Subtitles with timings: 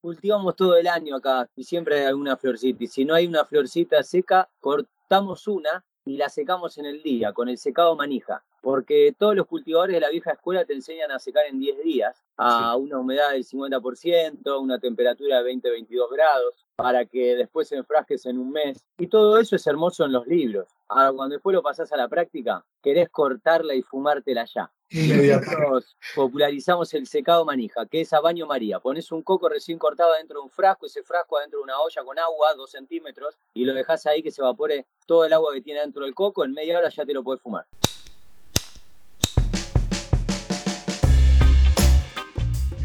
[0.00, 2.84] cultivamos todo el año acá y siempre hay alguna florcita.
[2.84, 7.32] Y si no hay una florcita seca, cortamos una y la secamos en el día
[7.32, 8.42] con el secado manija.
[8.62, 12.22] Porque todos los cultivadores de la vieja escuela te enseñan a secar en 10 días
[12.36, 18.38] a una humedad del 50%, una temperatura de 20-22 grados, para que después enfrasques en
[18.38, 18.84] un mes.
[18.98, 20.68] Y todo eso es hermoso en los libros.
[20.88, 24.70] Ahora, cuando después lo pasás a la práctica, querés cortarla y fumártela ya.
[24.92, 28.80] Nosotros popularizamos el secado manija, que es a baño María.
[28.80, 32.02] Pones un coco recién cortado dentro de un frasco, ese frasco adentro de una olla
[32.02, 35.60] con agua, dos centímetros, y lo dejas ahí que se evapore todo el agua que
[35.60, 36.44] tiene dentro del coco.
[36.44, 37.66] En media hora ya te lo puedes fumar.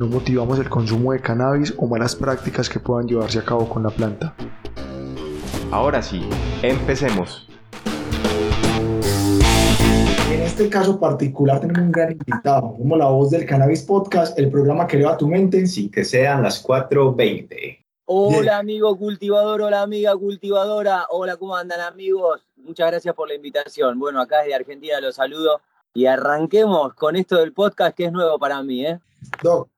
[0.00, 3.82] no motivamos el consumo de cannabis o malas prácticas que puedan llevarse a cabo con
[3.82, 4.34] la planta.
[5.70, 6.26] Ahora sí,
[6.62, 7.46] empecemos.
[10.32, 14.50] En este caso particular tenemos un gran invitado, como la voz del Cannabis Podcast, el
[14.50, 15.66] programa que eleva tu mente.
[15.66, 17.84] Sin que sean las 4.20.
[18.06, 22.40] Hola amigo cultivador, hola amiga cultivadora, hola, ¿cómo andan amigos?
[22.56, 23.98] Muchas gracias por la invitación.
[23.98, 25.60] Bueno, acá desde Argentina los saludo
[25.92, 28.98] y arranquemos con esto del podcast que es nuevo para mí, ¿eh?
[29.42, 29.68] Doc,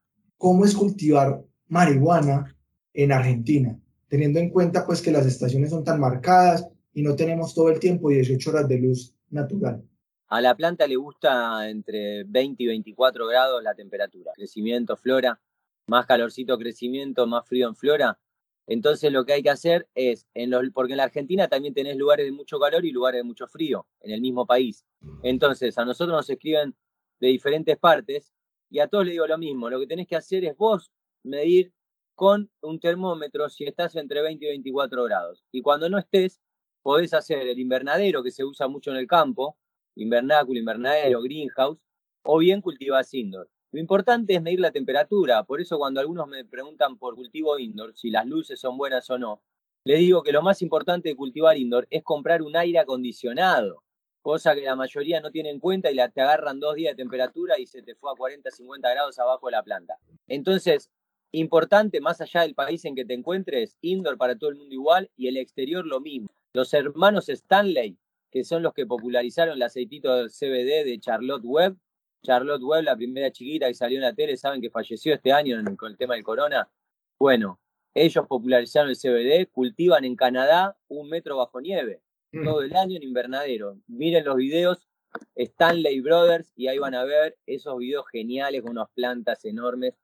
[0.42, 2.52] cómo es cultivar marihuana
[2.92, 7.54] en Argentina, teniendo en cuenta pues que las estaciones son tan marcadas y no tenemos
[7.54, 9.84] todo el tiempo 18 horas de luz natural.
[10.26, 15.40] A la planta le gusta entre 20 y 24 grados la temperatura, crecimiento, flora,
[15.86, 18.18] más calorcito crecimiento, más frío en flora.
[18.66, 21.96] Entonces lo que hay que hacer es, en los, porque en la Argentina también tenés
[21.96, 24.84] lugares de mucho calor y lugares de mucho frío, en el mismo país.
[25.22, 26.74] Entonces a nosotros nos escriben
[27.20, 28.32] de diferentes partes
[28.72, 30.90] y a todos les digo lo mismo, lo que tenés que hacer es vos
[31.22, 31.74] medir
[32.14, 35.44] con un termómetro si estás entre 20 y 24 grados.
[35.52, 36.40] Y cuando no estés,
[36.80, 39.58] podés hacer el invernadero que se usa mucho en el campo,
[39.94, 41.78] invernáculo, invernadero, greenhouse,
[42.22, 43.50] o bien cultivas indoor.
[43.72, 47.94] Lo importante es medir la temperatura, por eso cuando algunos me preguntan por cultivo indoor,
[47.94, 49.42] si las luces son buenas o no,
[49.84, 53.82] les digo que lo más importante de cultivar indoor es comprar un aire acondicionado
[54.22, 57.02] cosa que la mayoría no tiene en cuenta y la, te agarran dos días de
[57.02, 59.98] temperatura y se te fue a 40, 50 grados abajo de la planta.
[60.28, 60.90] Entonces,
[61.32, 65.10] importante, más allá del país en que te encuentres, indoor para todo el mundo igual
[65.16, 66.28] y el exterior lo mismo.
[66.54, 67.98] Los hermanos Stanley,
[68.30, 71.76] que son los que popularizaron el aceitito del CBD de Charlotte Webb,
[72.24, 75.60] Charlotte Webb, la primera chiquita que salió en la tele, saben que falleció este año
[75.76, 76.70] con el tema del corona.
[77.18, 77.58] Bueno,
[77.94, 82.00] ellos popularizaron el CBD, cultivan en Canadá un metro bajo nieve
[82.32, 83.78] todo el año en invernadero.
[83.86, 84.88] Miren los videos
[85.34, 89.94] Stanley Brothers y ahí van a ver esos videos geniales con unas plantas enormes.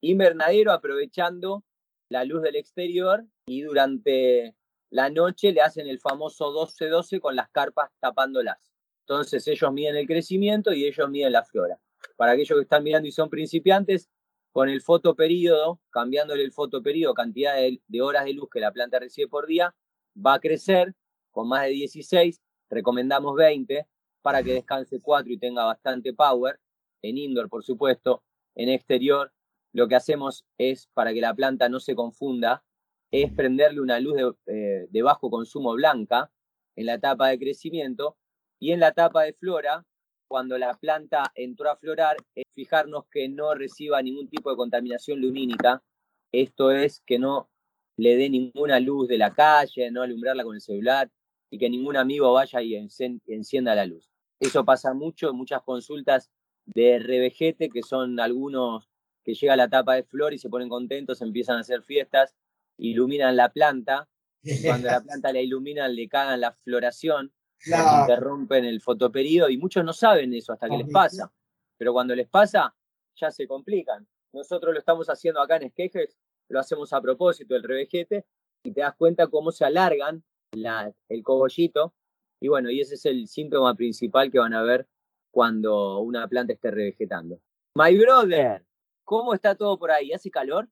[0.00, 1.64] Invernadero aprovechando
[2.08, 4.54] la luz del exterior y durante
[4.90, 8.58] la noche le hacen el famoso 12-12 con las carpas tapándolas.
[9.00, 11.78] Entonces ellos miden el crecimiento y ellos miden la flora.
[12.16, 14.08] Para aquellos que están mirando y son principiantes,
[14.52, 17.54] con el fotoperíodo, cambiándole el fotoperíodo, cantidad
[17.86, 19.74] de horas de luz que la planta recibe por día,
[20.16, 20.94] va a crecer
[21.38, 23.86] con más de 16, recomendamos 20
[24.22, 26.58] para que descanse 4 y tenga bastante power.
[27.00, 28.24] En indoor, por supuesto,
[28.56, 29.32] en exterior,
[29.72, 32.64] lo que hacemos es, para que la planta no se confunda,
[33.12, 36.28] es prenderle una luz de, eh, bajo consumo blanca
[36.74, 38.16] en la etapa de crecimiento
[38.58, 39.86] y en la etapa de flora,
[40.26, 45.20] cuando la planta entró a florar, es fijarnos que no reciba ningún tipo de contaminación
[45.20, 45.84] lumínica.
[46.32, 47.48] Esto es que no
[47.96, 51.08] le dé ninguna luz de la calle, no alumbrarla con el celular,
[51.50, 54.10] y que ningún amigo vaya y encienda la luz.
[54.40, 56.30] Eso pasa mucho en muchas consultas
[56.66, 58.88] de revejete, que son algunos
[59.24, 62.34] que llega la etapa de flor y se ponen contentos, empiezan a hacer fiestas,
[62.78, 64.08] iluminan la planta,
[64.64, 67.32] cuando la planta la iluminan le cagan la floración,
[67.66, 71.32] interrumpen el fotoperiodo y muchos no saben eso hasta que les pasa,
[71.76, 72.74] pero cuando les pasa
[73.16, 74.06] ya se complican.
[74.32, 76.16] Nosotros lo estamos haciendo acá en Esquejes,
[76.48, 78.26] lo hacemos a propósito del revejete
[78.62, 80.22] y te das cuenta cómo se alargan
[80.52, 81.94] la, el cogollito.
[82.40, 84.86] Y bueno, y ese es el síntoma principal que van a ver
[85.30, 87.40] cuando una planta esté revegetando.
[87.74, 88.64] My brother,
[89.04, 90.12] ¿cómo está todo por ahí?
[90.12, 90.68] ¿Hace calor?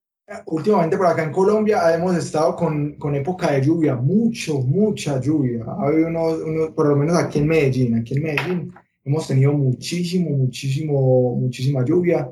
[0.47, 5.65] Últimamente por acá en Colombia hemos estado con, con época de lluvia, mucho, mucha lluvia.
[5.65, 8.75] Ha habido unos, por lo menos aquí en Medellín, aquí en Medellín
[9.05, 12.29] hemos tenido muchísimo, muchísimo, muchísima lluvia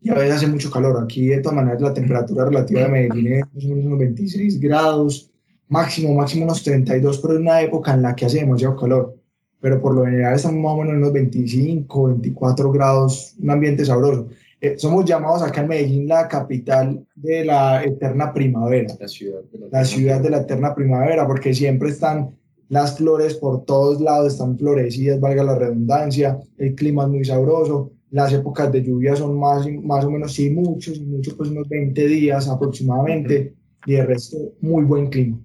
[0.00, 1.02] y a veces hace mucho calor.
[1.02, 5.27] Aquí de todas maneras la temperatura relativa de Medellín es unos 26 grados,
[5.68, 9.14] máximo, máximo unos 32, pero es una época en la que hace demasiado calor.
[9.60, 13.84] Pero por lo general estamos más o menos en unos 25, 24 grados, un ambiente
[13.84, 14.28] sabroso.
[14.60, 18.94] Eh, somos llamados acá en Medellín la capital de la eterna primavera.
[18.98, 22.30] La ciudad de la, la ciudad de la eterna primavera, porque siempre están
[22.68, 27.92] las flores por todos lados, están florecidas, valga la redundancia, el clima es muy sabroso,
[28.10, 32.06] las épocas de lluvia son más, más o menos, sí, muchos, muchos, pues unos 20
[32.06, 33.54] días aproximadamente,
[33.86, 35.38] y el resto, muy buen clima.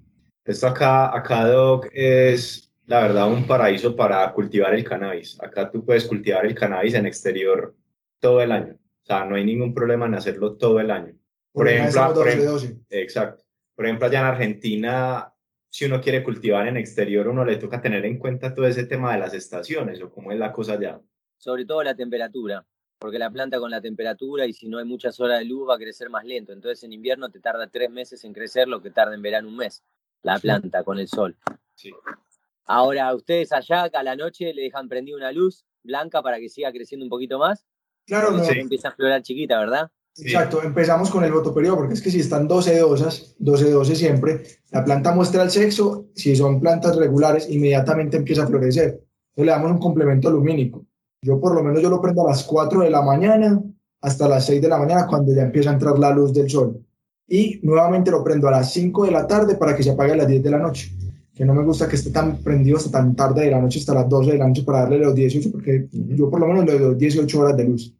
[0.46, 5.42] Esto acá, acá, Doc, es la verdad un paraíso para cultivar el cannabis.
[5.42, 7.76] Acá tú puedes cultivar el cannabis en exterior
[8.20, 8.74] todo el año.
[8.74, 11.14] O sea, no hay ningún problema en hacerlo todo el año.
[11.52, 12.58] Por, ejemplo, por ejemplo
[12.90, 13.44] exacto.
[13.76, 15.34] Por ejemplo, allá en Argentina,
[15.70, 19.14] si uno quiere cultivar en exterior, uno le toca tener en cuenta todo ese tema
[19.14, 21.00] de las estaciones o cómo es la cosa allá.
[21.38, 22.66] Sobre todo la temperatura,
[23.00, 25.76] porque la planta con la temperatura y si no hay muchas horas de luz va
[25.76, 26.54] a crecer más lento.
[26.54, 29.58] Entonces en invierno te tarda tres meses en crecer lo que tarda en verano un
[29.58, 29.84] mes,
[30.24, 31.38] la planta con el sol.
[31.76, 31.92] Sí.
[32.66, 36.72] Ahora, ustedes allá a la noche le dejan prendida una luz blanca para que siga
[36.72, 37.66] creciendo un poquito más
[38.06, 38.44] Claro, no.
[38.44, 39.90] Empieza a explorar chiquita, ¿verdad?
[40.18, 44.44] Exacto, empezamos con el votoperiodo, porque es que si están 12 dosas, 12 12 siempre,
[44.70, 48.86] la planta muestra el sexo, si son plantas regulares, inmediatamente empieza a florecer.
[49.30, 50.86] Entonces le damos un complemento lumínico.
[51.24, 53.60] Yo por lo menos yo lo prendo a las 4 de la mañana
[54.02, 56.86] hasta las 6 de la mañana cuando ya empieza a entrar la luz del sol.
[57.28, 60.18] Y nuevamente lo prendo a las 5 de la tarde para que se apague a
[60.18, 60.92] las 10 de la noche.
[61.34, 63.94] Que no me gusta que esté tan prendido hasta tan tarde de la noche, hasta
[63.94, 66.78] las 12 de la noche para darle los 18, porque yo por lo menos le
[66.78, 67.96] doy 18 horas de luz.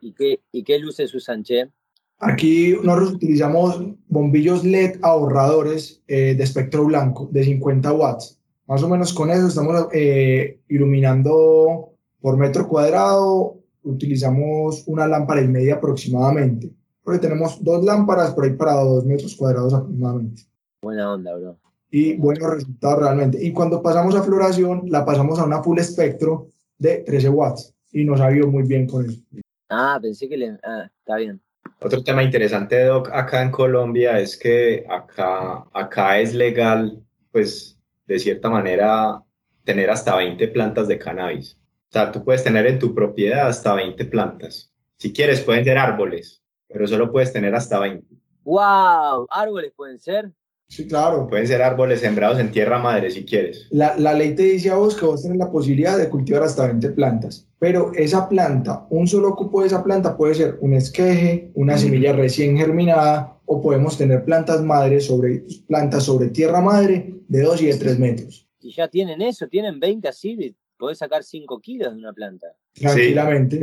[0.00, 1.70] ¿Y qué, y qué luces usan, Che?
[2.18, 8.38] Aquí nosotros utilizamos bombillos LED ahorradores eh, de espectro blanco de 50 watts.
[8.66, 13.58] Más o menos con eso estamos eh, iluminando por metro cuadrado.
[13.82, 16.70] Utilizamos una lámpara y media aproximadamente.
[17.04, 20.42] Porque tenemos dos lámparas por ahí para dos metros cuadrados aproximadamente.
[20.82, 21.58] Buena onda, bro.
[21.90, 23.44] Y buenos resultados realmente.
[23.44, 26.48] Y cuando pasamos a floración, la pasamos a una full espectro
[26.78, 27.74] de 13 watts.
[27.92, 29.20] Y nos ha ido muy bien con eso.
[29.68, 30.58] Ah, pensé que le...
[30.64, 31.40] Ah, está bien.
[31.80, 38.18] Otro tema interesante, Doc, acá en Colombia es que acá, acá es legal, pues, de
[38.18, 39.22] cierta manera,
[39.64, 41.58] tener hasta 20 plantas de cannabis.
[41.88, 44.72] O sea, tú puedes tener en tu propiedad hasta 20 plantas.
[44.96, 46.42] Si quieres, pueden ser árboles,
[46.74, 48.04] pero solo puedes tener hasta 20.
[48.42, 49.28] ¡Wow!
[49.30, 50.32] ¿Árboles pueden ser?
[50.66, 51.28] Sí, claro.
[51.28, 53.68] Pueden ser árboles sembrados en tierra madre si quieres.
[53.70, 56.66] La, la, ley te dice a vos que vos tenés la posibilidad de cultivar hasta
[56.66, 61.52] 20 plantas, pero esa planta, un solo cupo de esa planta puede ser un esqueje,
[61.54, 67.42] una semilla recién germinada, o podemos tener plantas madres sobre, plantas sobre tierra madre de
[67.42, 68.48] 2 y de 3 metros.
[68.58, 72.48] Y ya tienen eso, tienen 20 así, podés sacar 5 kilos de una planta.
[72.72, 73.60] Tranquilamente.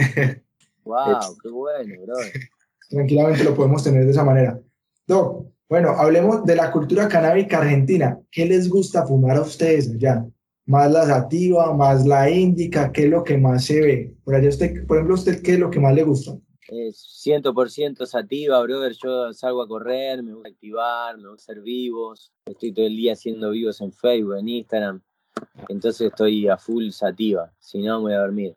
[0.86, 1.38] ¡Wow!
[1.44, 2.16] ¡Qué bueno, bro!
[2.92, 4.60] Tranquilamente lo podemos tener de esa manera.
[5.08, 8.20] Doc, bueno, hablemos de la cultura canábica argentina.
[8.30, 10.26] ¿Qué les gusta fumar a ustedes allá?
[10.66, 12.92] ¿Más la sativa, más la índica?
[12.92, 14.14] ¿Qué es lo que más se ve?
[14.26, 16.38] Por, allá usted, por ejemplo, ¿usted qué es lo que más le gusta?
[16.68, 18.94] Es 100% sativa, brother.
[19.02, 22.34] Yo salgo a correr, me gusta activar, me gusta ser vivos.
[22.46, 25.02] Estoy todo el día haciendo vivos en Facebook, en Instagram.
[25.70, 27.54] Entonces estoy a full sativa.
[27.60, 28.56] Si no, me voy a dormir.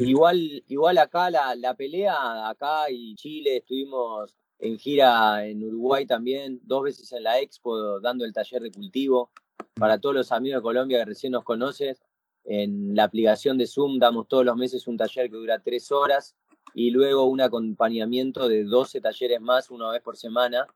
[0.00, 6.60] Igual, igual acá la, la pelea, acá y Chile estuvimos en gira en Uruguay también,
[6.62, 9.30] dos veces en la Expo dando el taller de cultivo.
[9.74, 11.96] Para todos los amigos de Colombia que recién nos conocen,
[12.44, 16.36] en la aplicación de Zoom damos todos los meses un taller que dura tres horas
[16.74, 20.66] y luego un acompañamiento de 12 talleres más una vez por semana,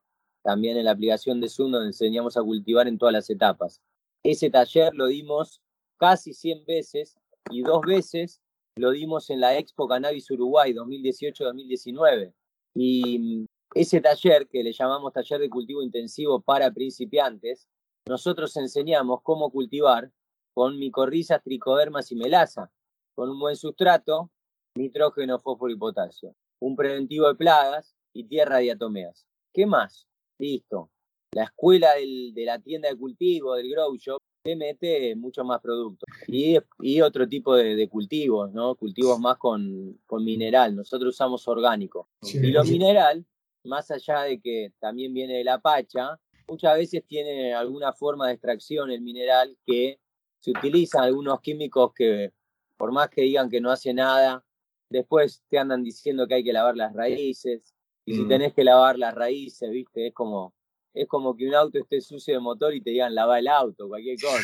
[0.42, 3.80] también en la aplicación de Zoom donde enseñamos a cultivar en todas las etapas.
[4.22, 5.60] Ese taller lo dimos
[5.96, 7.16] casi 100 veces
[7.50, 8.40] y dos veces
[8.76, 12.34] lo dimos en la Expo Cannabis Uruguay 2018-2019.
[12.74, 17.66] Y ese taller, que le llamamos taller de cultivo intensivo para principiantes,
[18.06, 20.12] nosotros enseñamos cómo cultivar
[20.54, 22.70] con micorrizas, tricodermas y melaza,
[23.14, 24.30] con un buen sustrato,
[24.76, 29.26] nitrógeno, fósforo y potasio, un preventivo de plagas y tierra diatomeas.
[29.52, 30.06] ¿Qué más?
[30.38, 30.90] Listo.
[31.32, 36.08] La escuela de la tienda de cultivo, del grow shop, te mete mucho más productos.
[36.26, 38.74] Y, y otro tipo de, de, cultivos, ¿no?
[38.76, 40.74] Cultivos más con, con mineral.
[40.74, 42.08] Nosotros usamos orgánico.
[42.22, 42.72] Sí, y lo sí.
[42.72, 43.26] mineral
[43.66, 48.34] más allá de que también viene de la pacha, muchas veces tiene alguna forma de
[48.34, 50.00] extracción el mineral que
[50.40, 52.32] se utilizan algunos químicos que,
[52.76, 54.44] por más que digan que no hace nada,
[54.88, 57.74] después te andan diciendo que hay que lavar las raíces.
[58.04, 58.16] Y mm.
[58.16, 60.54] si tenés que lavar las raíces, viste, es como,
[60.96, 63.86] es como que un auto esté sucio de motor y te digan lava el auto,
[63.86, 64.40] cualquier cosa.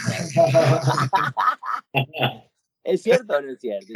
[2.85, 3.87] ¿Es cierto o no es cierto?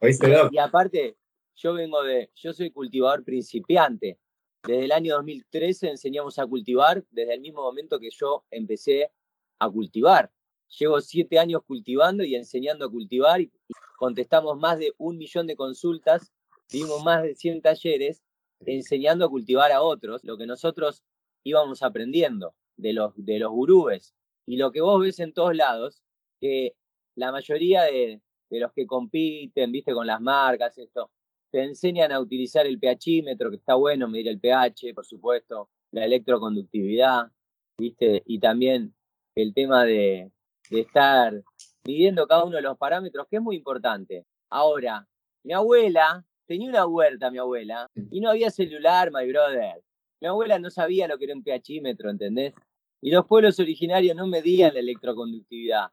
[0.00, 1.18] Yo digo, y aparte,
[1.56, 4.18] yo vengo de, yo soy cultivador principiante.
[4.62, 9.12] Desde el año 2013 enseñamos a cultivar, desde el mismo momento que yo empecé
[9.58, 10.32] a cultivar.
[10.78, 13.52] Llevo siete años cultivando y enseñando a cultivar y
[13.98, 16.32] contestamos más de un millón de consultas,
[16.70, 18.22] dimos más de 100 talleres
[18.66, 21.02] enseñando a cultivar a otros, lo que nosotros
[21.44, 24.14] íbamos aprendiendo de los, de los gurúes.
[24.46, 26.02] Y lo que vos ves en todos lados,
[26.40, 26.74] que
[27.16, 31.10] la mayoría de, de los que compiten, viste, con las marcas, esto,
[31.50, 36.04] te enseñan a utilizar el pHímetro, que está bueno, medir el pH, por supuesto, la
[36.04, 37.30] electroconductividad,
[37.78, 38.94] viste, y también
[39.34, 40.30] el tema de,
[40.70, 41.42] de estar
[41.84, 44.26] midiendo cada uno de los parámetros, que es muy importante.
[44.50, 45.06] Ahora,
[45.42, 49.82] mi abuela, tenía una huerta, mi abuela, y no había celular, my brother.
[50.20, 52.54] Mi abuela no sabía lo que era un pHímetro, ¿entendés?
[53.00, 55.90] Y los pueblos originarios no medían la electroconductividad.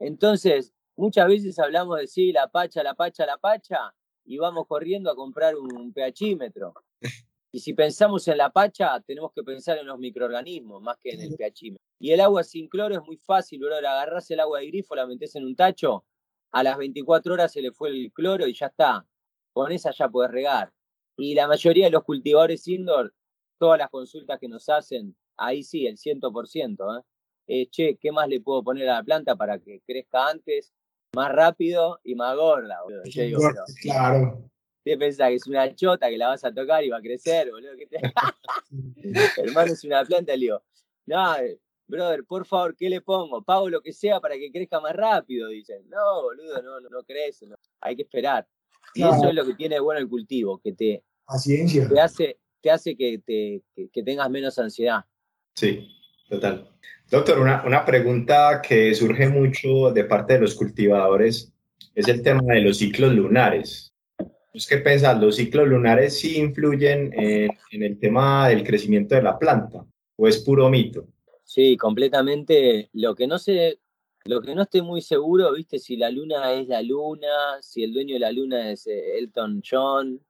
[0.00, 5.10] Entonces, muchas veces hablamos de sí, la pacha, la pacha, la pacha, y vamos corriendo
[5.10, 6.74] a comprar un pHímetro.
[7.50, 11.22] Y si pensamos en la pacha, tenemos que pensar en los microorganismos más que en
[11.22, 11.82] el pHímetro.
[11.98, 13.74] Y el agua sin cloro es muy fácil, bro.
[13.74, 16.04] Agarrás el agua de grifo, la metés en un tacho,
[16.52, 19.06] a las 24 horas se le fue el cloro y ya está.
[19.58, 20.72] Con esa ya puedes regar.
[21.16, 23.12] Y la mayoría de los cultivadores indoor,
[23.58, 26.96] todas las consultas que nos hacen, ahí sí, el 100%.
[26.96, 27.02] ¿eh?
[27.48, 30.72] Eh, che, ¿qué más le puedo poner a la planta para que crezca antes
[31.12, 33.02] más rápido y más gorda, boludo.
[33.82, 34.48] claro.
[34.84, 37.50] ¿Qué pensás que es una chota que la vas a tocar y va a crecer,
[37.50, 37.72] boludo?
[39.38, 40.62] Hermano, es una planta, le digo.
[41.04, 41.34] No,
[41.88, 43.42] brother, por favor, ¿qué le pongo?
[43.42, 45.84] Pago lo que sea para que crezca más rápido, dicen.
[45.88, 47.48] No, boludo, no, no, crece,
[47.80, 48.46] hay que esperar.
[48.94, 51.02] Y eso es lo que tiene bueno el cultivo, que te,
[51.44, 55.04] te hace, te hace que, te, que tengas menos ansiedad.
[55.54, 55.88] Sí,
[56.28, 56.68] total.
[57.10, 61.52] Doctor, una, una, pregunta que surge mucho de parte de los cultivadores
[61.94, 63.94] es el tema de los ciclos lunares.
[64.68, 65.20] ¿Qué pensás?
[65.20, 69.84] ¿Los ciclos lunares sí influyen en, en, el tema del crecimiento de la planta
[70.16, 71.06] o es puro mito?
[71.44, 72.90] Sí, completamente.
[72.92, 73.78] Lo que no sé,
[74.28, 77.94] lo que no estoy muy seguro, viste, si la luna es la luna, si el
[77.94, 80.22] dueño de la luna es eh, Elton John,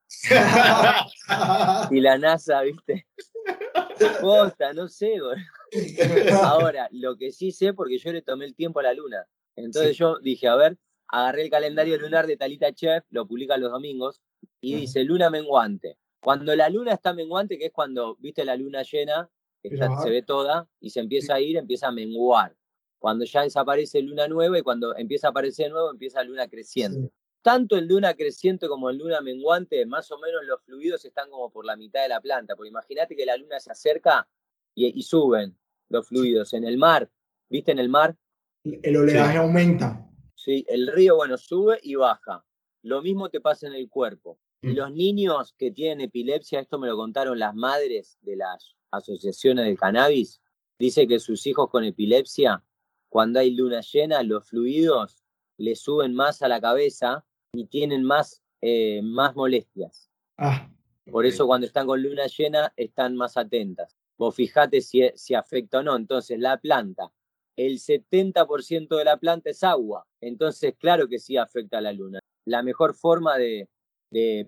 [1.91, 3.09] y la NASA, viste.
[4.21, 5.39] Posta, no sé, güey.
[6.45, 9.27] Ahora, lo que sí sé, porque yo le tomé el tiempo a la luna.
[9.57, 10.79] Entonces yo dije, a ver,
[11.09, 14.23] agarré el calendario lunar de Talita Chef, lo publica los domingos,
[14.61, 15.99] y dice luna menguante.
[16.21, 19.29] Cuando la luna está menguante, que es cuando, viste, la luna llena,
[19.61, 22.55] se ve toda, y se empieza a ir, empieza a menguar.
[22.99, 27.13] Cuando ya desaparece luna nueva y cuando empieza a aparecer de nuevo, empieza luna creciente.
[27.43, 31.51] Tanto el luna creciente como el luna menguante, más o menos los fluidos están como
[31.51, 34.29] por la mitad de la planta, porque imagínate que la luna se acerca
[34.75, 35.57] y, suben
[35.89, 36.53] los fluidos.
[36.53, 37.11] En el mar,
[37.49, 38.17] ¿viste en el mar?
[38.65, 40.05] El oleaje aumenta.
[40.35, 42.45] Sí, el río, bueno, sube y baja.
[42.83, 44.39] Lo mismo te pasa en el cuerpo.
[44.63, 44.73] Mm.
[44.73, 49.77] los niños que tienen epilepsia, esto me lo contaron las madres de las asociaciones de
[49.77, 50.41] cannabis,
[50.79, 52.65] dice que sus hijos con epilepsia,
[53.09, 55.23] cuando hay luna llena, los fluidos
[55.57, 60.11] le suben más a la cabeza y tienen más, eh, más molestias.
[60.37, 60.71] Ah,
[61.11, 63.97] Por eso cuando están con luna llena están más atentas.
[64.19, 65.97] Vos fijate si, si afecta o no.
[65.97, 67.11] Entonces, la planta,
[67.57, 70.07] el 70% de la planta es agua.
[70.21, 72.21] Entonces, claro que sí afecta a la luna.
[72.45, 73.69] La mejor forma de,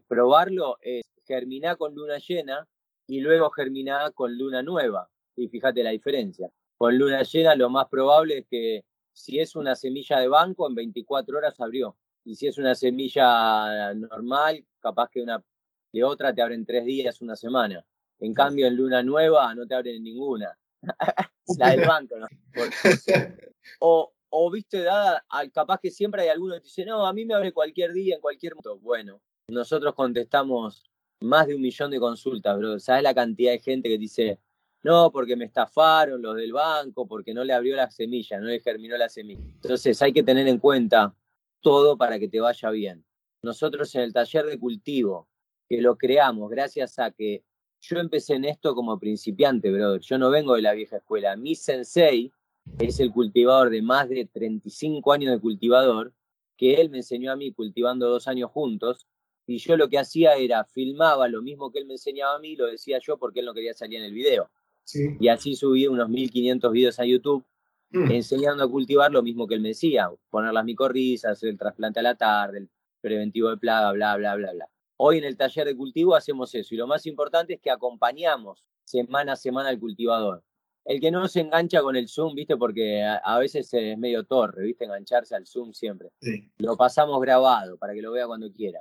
[0.09, 2.67] probarlo es germinar con luna llena
[3.07, 5.11] y luego germinar con luna nueva.
[5.37, 6.50] Y fíjate la diferencia.
[6.81, 10.75] Con luna llena lo más probable es que si es una semilla de banco, en
[10.75, 11.95] 24 horas abrió.
[12.25, 15.45] Y si es una semilla normal, capaz que una
[15.93, 17.85] de otra te abren tres días, una semana.
[18.19, 20.59] En cambio, en Luna Nueva no te abren ninguna.
[21.59, 22.27] la del banco, ¿no?
[23.81, 25.23] o, o, viste, dada,
[25.53, 28.23] capaz que siempre hay alguno que dice, no, a mí me abre cualquier día, en
[28.23, 28.79] cualquier momento.
[28.79, 32.81] Bueno, nosotros contestamos más de un millón de consultas, bro.
[32.81, 34.39] ¿Sabes la cantidad de gente que dice,
[34.83, 38.61] no, porque me estafaron los del banco, porque no le abrió la semilla, no le
[38.61, 39.43] germinó la semilla?
[39.43, 41.15] Entonces hay que tener en cuenta
[41.61, 43.05] todo para que te vaya bien.
[43.43, 45.29] Nosotros en el taller de cultivo,
[45.69, 47.45] que lo creamos gracias a que
[47.81, 50.01] yo empecé en esto como principiante, brother.
[50.01, 51.37] Yo no vengo de la vieja escuela.
[51.37, 52.33] Mi sensei
[52.79, 56.13] es el cultivador de más de 35 años de cultivador,
[56.57, 59.07] que él me enseñó a mí cultivando dos años juntos.
[59.47, 62.57] Y yo lo que hacía era filmaba lo mismo que él me enseñaba a mí,
[62.57, 64.51] lo decía yo porque él no quería salir en el video.
[64.94, 67.44] Y así subí unos 1500 videos a YouTube
[67.90, 68.11] mm.
[68.11, 72.02] enseñando a cultivar lo mismo que él me decía, poner las micorrizas, el trasplante a
[72.02, 72.70] la tarde, el
[73.00, 74.68] preventivo de plaga, bla, bla, bla, bla.
[74.97, 78.64] Hoy en el taller de cultivo hacemos eso y lo más importante es que acompañamos
[78.85, 80.42] semana a semana al cultivador.
[80.85, 82.56] el que no se engancha con el Zoom, ¿viste?
[82.56, 84.85] Porque a, veces es medio torre, ¿viste?
[84.85, 86.11] Engancharse al Zoom siempre.
[86.20, 86.50] Sí.
[86.59, 88.80] Lo pasamos grabado para que lo vea cuando quiera.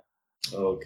[0.58, 0.86] Ok.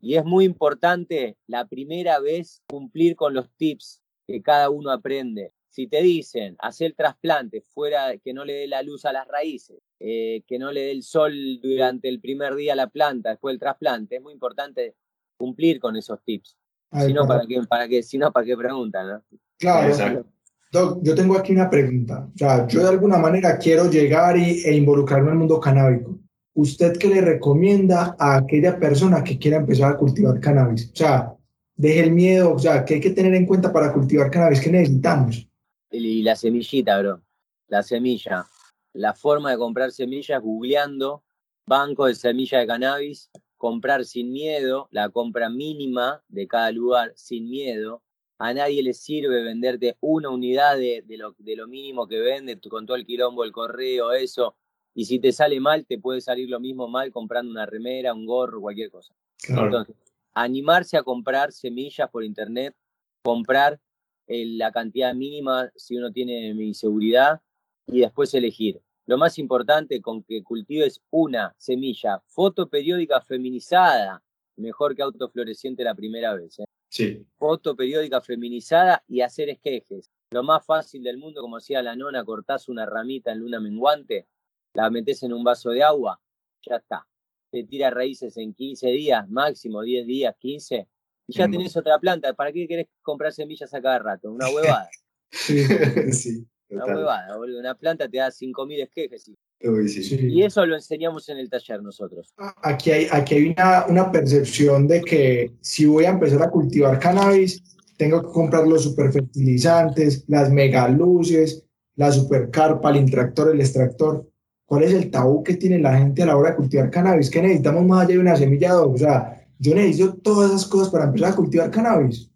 [0.00, 3.99] Y es muy importante la primera vez cumplir con los tips
[4.30, 5.52] que cada uno aprende.
[5.68, 9.26] Si te dicen hacer el trasplante fuera, que no le dé la luz a las
[9.26, 11.32] raíces, eh, que no le dé el sol
[11.62, 14.94] durante el primer día a la planta, después del trasplante, es muy importante
[15.36, 16.56] cumplir con esos tips.
[17.04, 19.08] Si no, ¿para qué, para qué, si no, ¿para qué preguntan?
[19.08, 19.22] ¿no?
[19.58, 20.24] Claro.
[20.72, 22.28] Doc, yo tengo aquí una pregunta.
[22.34, 26.18] O sea, yo de alguna manera quiero llegar y, e involucrarme en el mundo canábico.
[26.54, 30.90] ¿Usted qué le recomienda a aquella persona que quiera empezar a cultivar cannabis?
[30.92, 31.32] O sea,
[31.80, 34.60] deje el miedo, o sea, ¿qué hay que tener en cuenta para cultivar cannabis?
[34.60, 35.48] ¿Qué necesitamos?
[35.90, 37.22] Y la semillita, bro.
[37.68, 38.46] La semilla.
[38.92, 41.22] La forma de comprar semillas, googleando
[41.64, 47.48] banco de semilla de cannabis, comprar sin miedo, la compra mínima de cada lugar sin
[47.48, 48.02] miedo,
[48.38, 52.84] a nadie le sirve venderte una unidad de, lo, de lo mínimo que vende con
[52.84, 54.56] todo el quilombo, el correo, eso.
[54.94, 58.26] Y si te sale mal, te puede salir lo mismo mal comprando una remera, un
[58.26, 59.14] gorro, cualquier cosa.
[59.48, 59.94] Entonces,
[60.34, 62.74] animarse a comprar semillas por internet,
[63.22, 63.80] comprar
[64.26, 67.40] eh, la cantidad mínima si uno tiene mi seguridad
[67.86, 68.80] y después elegir.
[69.06, 74.22] Lo más importante con que cultives una semilla fotoperiódica feminizada,
[74.56, 76.60] mejor que autofloreciente la primera vez.
[76.60, 76.64] ¿eh?
[76.88, 77.26] Sí.
[77.36, 80.10] Foto periódica feminizada y hacer esquejes.
[80.30, 84.28] Lo más fácil del mundo, como hacía la nona, cortás una ramita en luna menguante,
[84.74, 86.20] la metes en un vaso de agua,
[86.62, 87.06] ya está.
[87.50, 90.86] Te tira raíces en 15 días, máximo 10 días, 15,
[91.26, 92.32] y ya tenés otra planta.
[92.34, 94.30] ¿Para qué querés comprar semillas a cada rato?
[94.32, 94.88] Una huevada.
[95.30, 96.46] sí.
[96.70, 97.58] Una huevada, boludo.
[97.58, 99.30] Una planta te da 5.000 esquejes.
[99.60, 102.32] Y eso lo enseñamos en el taller nosotros.
[102.62, 106.98] Aquí hay, aquí hay una, una, percepción de que si voy a empezar a cultivar
[106.98, 107.62] cannabis,
[107.98, 111.66] tengo que comprar los superfertilizantes, las megaluces,
[111.96, 114.29] la supercarpa, el intractor, el extractor.
[114.70, 117.28] ¿Cuál es el tabú que tiene la gente a la hora de cultivar cannabis?
[117.28, 118.80] ¿Qué necesitamos más allá de una semilla?
[118.80, 122.30] O sea, yo necesito todas esas cosas para empezar a cultivar cannabis.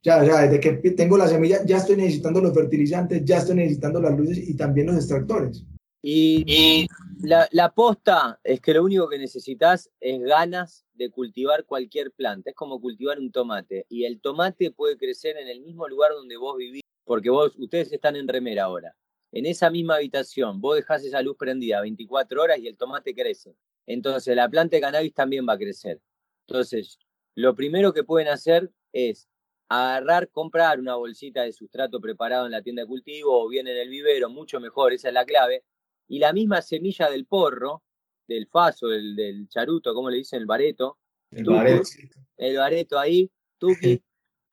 [0.00, 4.00] Ya, ya, desde que tengo la semilla, ya estoy necesitando los fertilizantes, ya estoy necesitando
[4.00, 5.64] las luces y también los extractores.
[6.00, 6.86] Y,
[7.22, 12.50] la, la, posta es que lo único que necesitas es ganas de cultivar cualquier planta.
[12.50, 13.84] Es como cultivar un tomate.
[13.88, 17.92] Y el tomate puede crecer en el mismo lugar donde vos vivís, porque vos, ustedes
[17.92, 18.94] están en remera ahora.
[19.34, 23.56] En esa misma habitación, vos dejás esa luz prendida 24 horas y el tomate crece.
[23.84, 26.00] Entonces, la planta de cannabis también va a crecer.
[26.46, 27.00] Entonces,
[27.34, 29.28] lo primero que pueden hacer es
[29.68, 33.76] agarrar, comprar una bolsita de sustrato preparado en la tienda de cultivo o bien en
[33.76, 35.64] el vivero, mucho mejor, esa es la clave
[36.06, 37.82] y la misma semilla del porro,
[38.28, 40.98] del faso, del, del charuto, como le dicen, el bareto,
[41.32, 41.88] el, bareto.
[42.36, 44.00] el bareto ahí, tuki,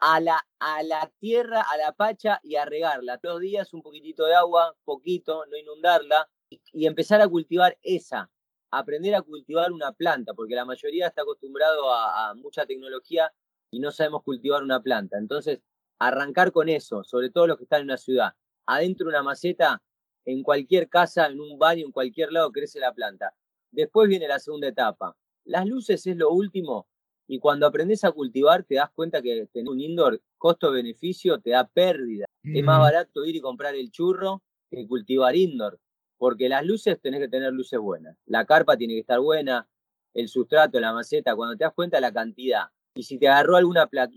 [0.01, 3.19] a la, a la tierra, a la pacha y a regarla.
[3.19, 8.29] Todos días un poquitito de agua, poquito, no inundarla, y, empezar a cultivar esa,
[8.71, 13.31] aprender a cultivar una planta, porque la mayoría está acostumbrado a, mucha tecnología
[13.69, 15.17] y no sabemos cultivar una planta.
[15.19, 15.61] Entonces,
[15.99, 18.33] arrancar con eso, sobre todo los que están en una ciudad.
[18.65, 19.83] Adentro de una maceta,
[20.25, 23.35] en cualquier casa, en un baño, en cualquier lado crece la planta.
[23.71, 25.15] Después viene la segunda etapa.
[25.45, 26.87] Las luces es lo último
[27.31, 31.65] y cuando aprendes a cultivar te das cuenta que tener un indoor costo-beneficio te da
[31.65, 32.25] pérdida.
[32.43, 35.79] Es más barato ir y comprar el churro que cultivar indoor,
[36.17, 38.17] porque las luces tenés que tener luces buenas.
[38.25, 39.65] La carpa tiene que estar buena,
[40.13, 42.65] el sustrato, la maceta, cuando te das cuenta la cantidad.
[42.95, 44.13] Y si te agarró alguna plata,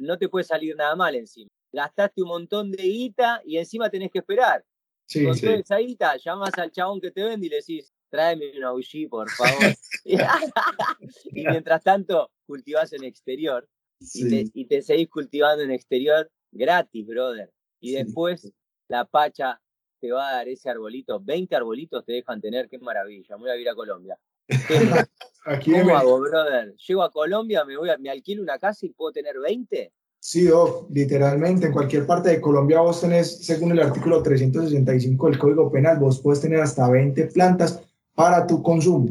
[0.00, 1.50] no te puede salir nada mal encima.
[1.70, 4.64] Gastaste un montón de guita y encima tenés que esperar.
[5.06, 5.46] Sí, con sí.
[5.48, 9.28] esa guita, llamas al chabón que te vende y le decís, tráeme una OG, por
[9.30, 9.74] favor.
[10.04, 10.16] y
[11.48, 17.50] mientras tanto, cultivás en exterior y, te, y, te, seguís cultivando en exterior gratis, brother.
[17.80, 18.52] Y después
[18.88, 19.60] la pacha
[20.00, 21.20] te va a dar ese arbolito.
[21.20, 23.36] 20 arbolitos te dejan tener, qué maravilla.
[23.36, 24.16] Me voy a ir a Colombia.
[25.46, 26.74] Aquí ¿Cómo hago, brother?
[26.76, 29.92] Llego a Colombia, me, voy a, me alquilo una casa y puedo tener 20.
[30.20, 30.48] Sí,
[30.90, 35.98] literalmente en cualquier parte de Colombia vos tenés, según el artículo 365 del Código Penal,
[35.98, 37.82] vos puedes tener hasta 20 plantas
[38.14, 39.10] para tu consumo.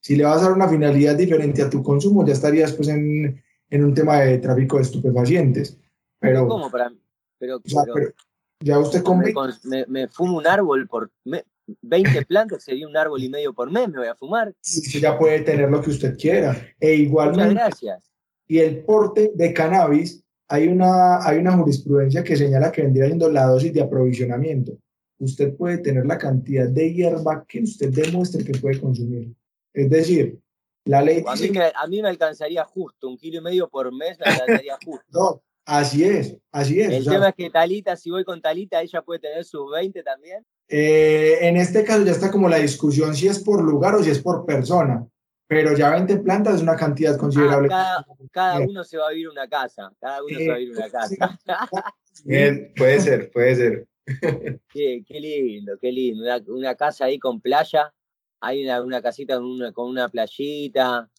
[0.00, 3.42] Si le vas a dar una finalidad diferente a tu consumo, ya estarías pues en,
[3.70, 5.78] en un tema de tráfico de estupefacientes.
[6.18, 6.92] Pero, ¿Cómo para
[7.38, 8.14] pero, o sea, pero, pero
[8.60, 9.32] ya usted con me,
[9.64, 11.44] me, me, fumo un árbol por me,
[11.82, 14.54] 20 plantas, sería un árbol y medio por mes, me voy a fumar.
[14.60, 16.56] Usted ya puede tener lo que usted quiera.
[16.78, 18.10] E igualmente, Muchas gracias.
[18.46, 23.30] Y el porte de cannabis hay una, hay una jurisprudencia que señala que vendría siendo
[23.30, 24.78] la dosis de aprovisionamiento.
[25.18, 29.32] Usted puede tener la cantidad de hierba que usted demuestre que puede consumir.
[29.72, 30.38] Es decir,
[30.84, 33.92] la ley a mí, me, a mí me alcanzaría justo, un kilo y medio por
[33.92, 35.04] mes me alcanzaría justo.
[35.10, 36.92] No, Así es, así es.
[36.92, 40.44] El tema es que Talita, si voy con Talita, ella puede tener sus 20 también.
[40.68, 44.10] Eh, en este caso ya está como la discusión si es por lugar o si
[44.10, 45.06] es por persona,
[45.46, 47.68] pero ya 20 plantas es una cantidad considerable.
[47.72, 50.76] Ah, cada, uno se va a vivir una casa, cada uno se va a vivir
[50.76, 51.38] una casa.
[52.24, 53.86] Bien, puede ser, puede ser.
[54.68, 56.24] Qué, qué lindo, qué lindo.
[56.48, 57.92] Una, casa ahí con playa,
[58.40, 61.10] hay una, una casita con una, con una playita,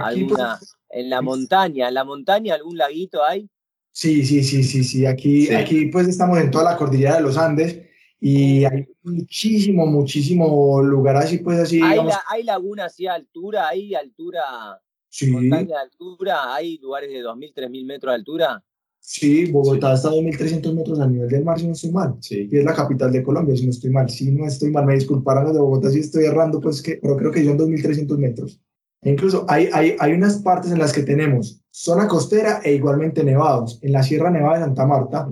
[0.00, 3.48] Aquí, pues, en la montaña, en la montaña algún laguito hay.
[3.92, 5.06] Sí, sí, sí, sí, sí.
[5.06, 7.82] Aquí, aquí pues estamos en toda la cordillera de los Andes
[8.18, 11.80] y hay muchísimo, muchísimo lugar así, pues así.
[11.82, 15.30] Hay, hay laguna así a altura, hay altura, sí.
[15.30, 18.64] montaña de altura, hay lugares de 2.000, 3.000 metros de altura.
[19.04, 22.14] Sí, Bogotá está a 2.300 metros a nivel del mar, si no estoy mal.
[22.20, 22.48] Sí.
[22.50, 24.08] Y es la capital de Colombia, si no estoy mal.
[24.08, 27.16] Si no estoy mal, me disculparán los de Bogotá si estoy errando, pues que, pero
[27.16, 28.60] creo que son 2.300 metros.
[29.02, 33.24] E incluso hay, hay, hay unas partes en las que tenemos zona costera e igualmente
[33.24, 33.80] nevados.
[33.82, 35.28] En la Sierra Nevada de Santa Marta,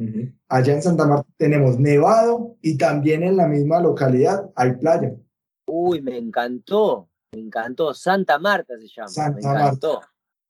[0.48, 5.14] allá en Santa Marta tenemos nevado y también en la misma localidad hay playa.
[5.66, 7.94] Uy, me encantó, me encantó.
[7.94, 9.08] Santa Marta se llama.
[9.08, 10.00] Santa Marta.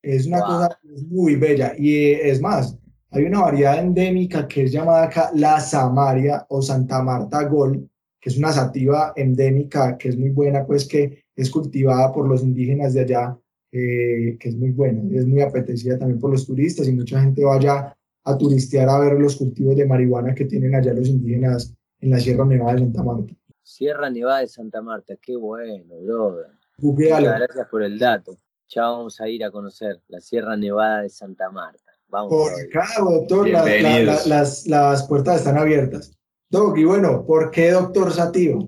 [0.00, 0.78] Es una cosa
[1.08, 1.74] muy bella.
[1.76, 2.78] Y es más,
[3.12, 7.88] hay una variedad endémica que es llamada acá la Samaria o Santa Marta Gol,
[8.20, 12.42] que es una sativa endémica que es muy buena, pues que es cultivada por los
[12.42, 13.36] indígenas de allá,
[13.72, 17.44] eh, que es muy buena, es muy apetecida también por los turistas y mucha gente
[17.44, 22.10] vaya a turistear a ver los cultivos de marihuana que tienen allá los indígenas en
[22.10, 23.34] la Sierra Nevada de Santa Marta.
[23.62, 26.46] Sierra Nevada de Santa Marta, qué bueno, brother.
[26.78, 28.38] Muchas gracias por el dato.
[28.68, 31.89] Ya vamos a ir a conocer la Sierra Nevada de Santa Marta.
[32.10, 36.16] Vamos por acá, doctor, las, las puertas están abiertas.
[36.50, 38.58] Doc, y bueno, ¿por qué doctor Sativa?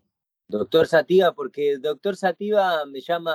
[0.46, 3.34] Doctor Sativa, porque Doctor Sativa me llama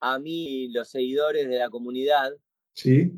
[0.00, 2.32] a mí los seguidores de la comunidad.
[2.74, 3.12] Sí.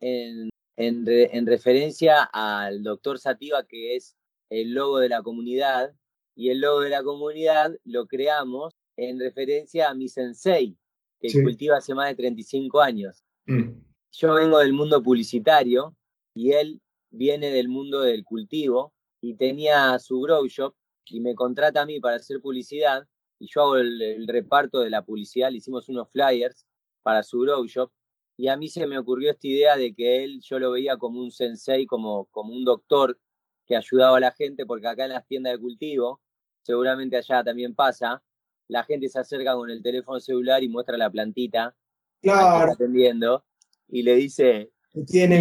[0.00, 4.16] En, en, referencia al Doctor Sativa, que es
[4.50, 5.94] el logo de la comunidad.
[6.36, 10.76] Y el logo de la comunidad lo creamos en referencia a mi sensei,
[11.20, 13.24] que cultiva hace más de 35 años.
[13.46, 13.83] Mm.
[14.16, 15.96] Yo vengo del mundo publicitario
[16.34, 20.72] y él viene del mundo del cultivo y tenía su grow shop
[21.06, 23.08] y me contrata a mí para hacer publicidad
[23.40, 26.64] y yo hago el, reparto de la publicidad, le hicimos unos flyers
[27.02, 27.90] para su grow shop
[28.36, 31.20] y a mí se me ocurrió esta idea de que él yo lo veía como
[31.20, 33.18] un sensei, como, como un doctor
[33.66, 36.20] que ayudaba a la gente, porque acá en las tiendas de cultivo,
[36.62, 38.22] seguramente allá también pasa,
[38.68, 41.74] la gente se acerca con el teléfono celular y muestra la plantita
[42.22, 42.72] claro.
[42.72, 43.44] atendiendo
[43.88, 44.70] y le dice,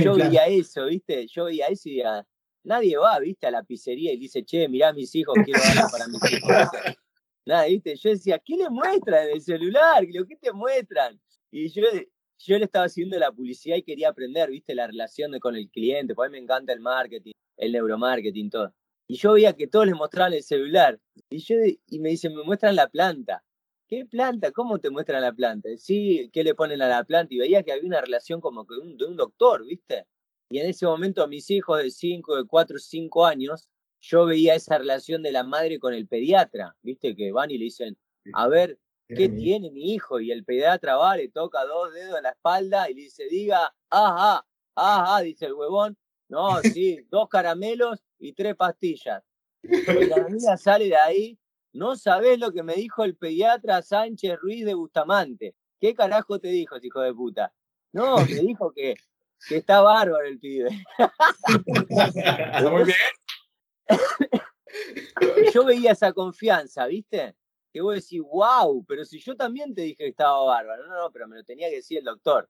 [0.03, 1.27] yo veía eso, ¿viste?
[1.27, 2.27] Yo veía eso y decía,
[2.63, 6.08] nadie va, viste, a la pizzería y dice, che, mirá mis hijos, quiero darle para
[6.08, 6.97] mis hijos.
[7.45, 10.06] Nada, viste, yo decía, ¿qué le muestran en el celular?
[10.06, 11.19] ¿Qué te muestran?
[11.51, 11.84] Y yo,
[12.39, 15.69] yo le estaba haciendo la publicidad y quería aprender, viste, la relación de, con el
[15.69, 18.73] cliente, porque a mí me encanta el marketing, el neuromarketing, todo.
[19.08, 20.99] Y yo veía que todos les mostraban el celular.
[21.29, 21.56] Y, yo,
[21.88, 23.43] y me dicen, me muestran la planta.
[23.93, 24.51] ¿Qué planta?
[24.51, 25.69] ¿Cómo te muestran la planta?
[25.77, 27.32] Sí, ¿qué le ponen a la planta?
[27.32, 30.08] Y veía que había una relación como que de un doctor, ¿viste?
[30.49, 33.69] Y en ese momento mis hijos de 5, de 4, 5 años,
[34.01, 37.15] yo veía esa relación de la madre con el pediatra, ¿viste?
[37.15, 37.95] Que van y le dicen,
[38.34, 40.19] a ver, ¿qué tiene mi hijo?
[40.19, 43.75] Y el pediatra va, le toca dos dedos en la espalda y le dice, diga,
[43.91, 45.95] ajá, ajá, dice el huevón,
[46.29, 49.21] no, sí, dos caramelos y tres pastillas.
[49.63, 51.39] Y la niña sale de ahí,
[51.73, 55.55] no sabés lo que me dijo el pediatra Sánchez Ruiz de Bustamante.
[55.79, 57.53] ¿Qué carajo te dijo, hijo de puta?
[57.91, 58.95] No, me dijo que
[59.47, 60.69] que está bárbaro el pibe.
[62.71, 62.97] Muy bien.
[65.53, 67.36] yo veía esa confianza, ¿viste?
[67.71, 70.88] Que vos decís, wow, pero si yo también te dije que estaba bárbaro.
[70.88, 72.49] No, no, pero me lo tenía que decir el doctor.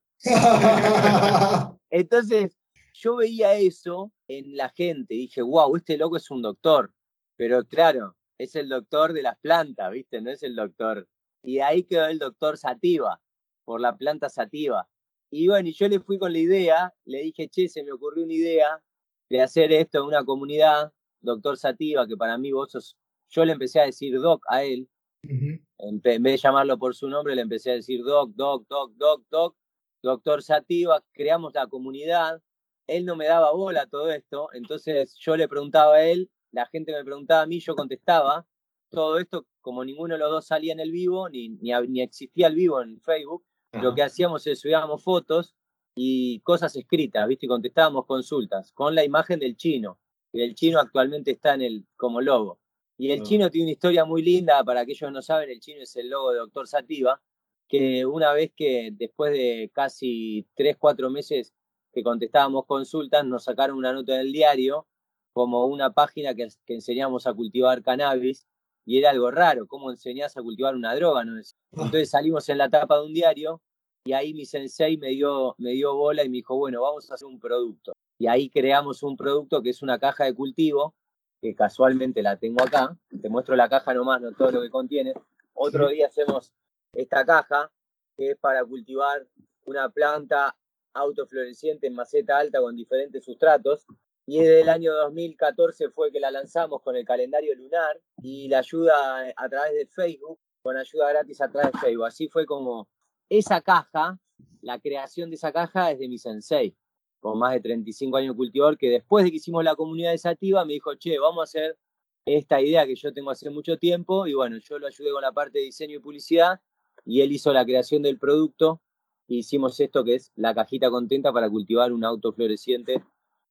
[1.89, 2.57] Entonces,
[2.93, 5.15] yo veía eso en la gente.
[5.15, 6.93] Dije, wow, este loco es un doctor.
[7.35, 10.21] Pero claro, es el doctor de las plantas, ¿viste?
[10.21, 11.07] No es el doctor.
[11.43, 13.21] Y ahí quedó el doctor Sativa,
[13.65, 14.87] por la planta Sativa.
[15.29, 18.33] Y bueno, yo le fui con la idea, le dije, che, se me ocurrió una
[18.33, 18.81] idea
[19.29, 22.97] de hacer esto en una comunidad, doctor Sativa, que para mí vos sos,
[23.29, 24.87] yo le empecé a decir doc a él,
[25.23, 29.23] en, vez de llamarlo por su nombre, le empecé a decir doc, doc, doc, doc,
[29.29, 29.55] doc,
[30.01, 32.41] doctor Sativa, creamos la comunidad,
[32.87, 36.93] él no me daba bola todo esto, entonces yo le preguntaba a él, la gente
[36.93, 38.47] me preguntaba a mí, yo contestaba,
[38.89, 42.47] todo esto, como ninguno de los dos salía en el vivo, ni, ni, ni existía
[42.47, 45.55] el vivo en Facebook, lo que hacíamos es subíamos fotos
[45.95, 47.47] y cosas escritas, ¿viste?
[47.47, 49.99] Y contestábamos consultas con la imagen del chino.
[50.31, 52.59] Y el chino actualmente está en el, como logo.
[52.99, 53.23] Y el ah.
[53.23, 56.09] chino tiene una historia muy linda, para aquellos que no saben, el chino es el
[56.09, 57.19] logo de Doctor Sativa,
[57.67, 61.55] que una vez que después de casi 3, 4 meses
[61.91, 64.87] que contestábamos consultas, nos sacaron una nota en el diario
[65.33, 68.47] como una página que, enseñamos a cultivar cannabis
[68.85, 71.23] y era algo raro, ¿cómo enseñás a cultivar una droga?
[71.25, 71.39] ¿no?
[71.71, 73.61] Entonces salimos en la tapa de un diario
[74.05, 77.15] y ahí mi sensei me dio, me dio bola y me dijo, bueno, vamos a
[77.15, 77.93] hacer un producto.
[78.19, 80.93] Y ahí creamos un producto que es una caja de cultivo,
[81.41, 85.13] que casualmente la tengo acá, te muestro la caja nomás, no todo lo que contiene.
[85.53, 86.53] Otro día hacemos
[86.93, 87.71] esta caja,
[88.17, 89.25] que es para cultivar
[89.65, 90.55] una planta
[90.93, 93.85] autofloreciente en maceta alta con diferentes sustratos.
[94.25, 98.59] Y desde el año 2014 fue que la lanzamos con el calendario lunar y la
[98.59, 102.05] ayuda a través de Facebook, con ayuda gratis a través de Facebook.
[102.05, 102.87] Así fue como
[103.29, 104.17] esa caja,
[104.61, 106.75] la creación de esa caja es de mi sensei,
[107.19, 110.17] con más de 35 años de cultivador, que después de que hicimos la comunidad de
[110.17, 111.77] Sativa me dijo, che, vamos a hacer
[112.25, 115.33] esta idea que yo tengo hace mucho tiempo y bueno, yo lo ayudé con la
[115.33, 116.61] parte de diseño y publicidad
[117.05, 118.81] y él hizo la creación del producto.
[119.27, 123.03] E hicimos esto que es la cajita contenta para cultivar un auto floreciente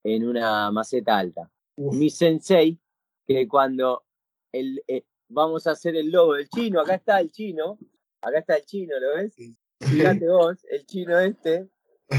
[0.04, 1.50] en una maceta alta.
[1.76, 2.78] Mi sensei,
[3.26, 4.04] que cuando
[4.52, 7.78] el, eh, vamos a hacer el logo del chino, acá está el chino,
[8.20, 9.34] acá está el chino, ¿lo ves?
[9.80, 11.68] Fíjate vos, el chino este,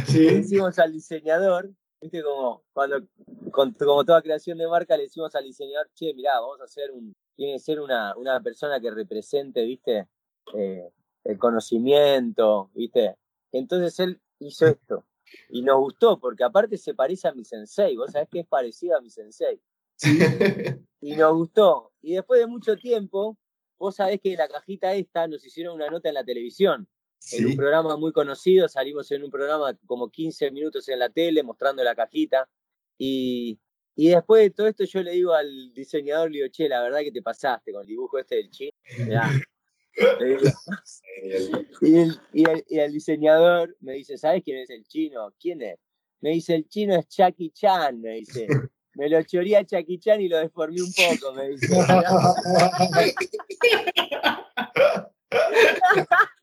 [0.08, 0.20] Sí.
[0.24, 1.70] le decimos al diseñador,
[2.02, 3.06] viste como cuando
[3.52, 6.90] con- como toda creación de marca le decimos al diseñador, che, mirá, vamos a hacer
[6.92, 10.08] un, tiene que ser una, una persona que represente, viste,
[10.56, 10.90] Eh,
[11.24, 13.16] el conocimiento, viste.
[13.54, 15.06] Entonces él hizo esto
[15.50, 18.98] y nos gustó porque aparte se parece a mi sensei, vos sabés que es parecido
[18.98, 19.62] a mi sensei
[21.02, 21.92] y nos gustó.
[22.02, 23.38] Y después de mucho tiempo,
[23.78, 26.88] vos sabés que la cajita esta nos hicieron una nota en la televisión
[27.32, 31.42] en un programa muy conocido, salimos en un programa como 15 minutos en la tele
[31.42, 32.50] mostrando la cajita
[32.98, 33.60] y,
[33.96, 37.00] y después de todo esto yo le digo al diseñador, le digo, che, la verdad
[37.00, 38.50] que te pasaste con el dibujo este del.
[39.06, 39.30] Mirá".
[41.82, 45.34] Y, el, y, el, y el diseñador me dice, ¿sabes quién es el chino?
[45.40, 45.80] ¿Quién es?
[46.22, 48.48] Me dice, el chino es Chucky Chan, me dice.
[48.96, 51.68] Me lo choría a Chucky Chan y lo deformé un poco, me dice.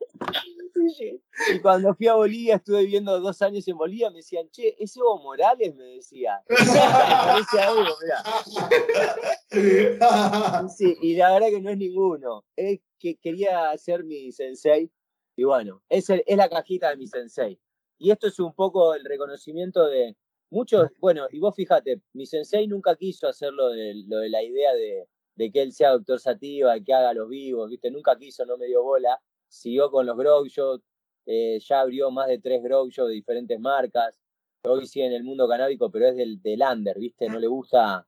[1.53, 4.97] Y cuando fui a Bolivia, estuve viviendo dos años en Bolivia, me decían, che, ¿es
[4.97, 5.75] Evo Morales?
[5.75, 6.43] Me decía.
[10.77, 12.45] Sí, y la verdad que no es ninguno.
[12.55, 14.91] Es que quería ser mi sensei.
[15.37, 17.59] Y bueno, es, es la cajita de mi sensei.
[17.99, 20.17] Y esto es un poco el reconocimiento de
[20.51, 20.89] muchos.
[20.99, 25.51] Bueno, y vos fíjate, mi sensei nunca quiso hacer lo de, la idea de, de
[25.51, 27.91] que él sea doctor Sativa, que haga los vivos, ¿viste?
[27.91, 29.21] Nunca quiso, no me dio bola.
[29.51, 30.17] Siguió con los
[30.49, 30.81] shows,
[31.27, 34.19] eh, ya abrió más de tres shows de diferentes marcas.
[34.65, 37.29] Hoy sigue en el mundo canábico, pero es del, del under, ¿viste?
[37.29, 38.07] No le gusta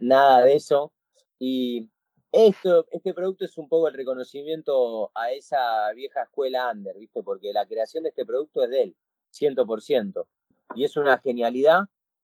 [0.00, 0.92] nada de eso.
[1.38, 1.88] Y
[2.32, 7.22] esto, este producto es un poco el reconocimiento a esa vieja escuela under, ¿viste?
[7.22, 8.96] Porque la creación de este producto es de él,
[9.32, 10.26] 100%.
[10.74, 11.82] Y es una genialidad,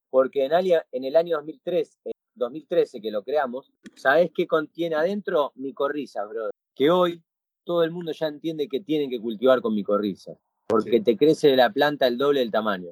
[0.09, 4.95] porque en, alia- en el año 2003, eh, 2013 que lo creamos, ¿sabés qué contiene
[4.95, 5.51] adentro?
[5.55, 6.51] Micorriza, brother.
[6.75, 7.23] Que hoy
[7.63, 10.33] todo el mundo ya entiende que tienen que cultivar con micorriza,
[10.67, 11.01] porque Sí.
[11.01, 12.91] te crece la planta el doble del tamaño.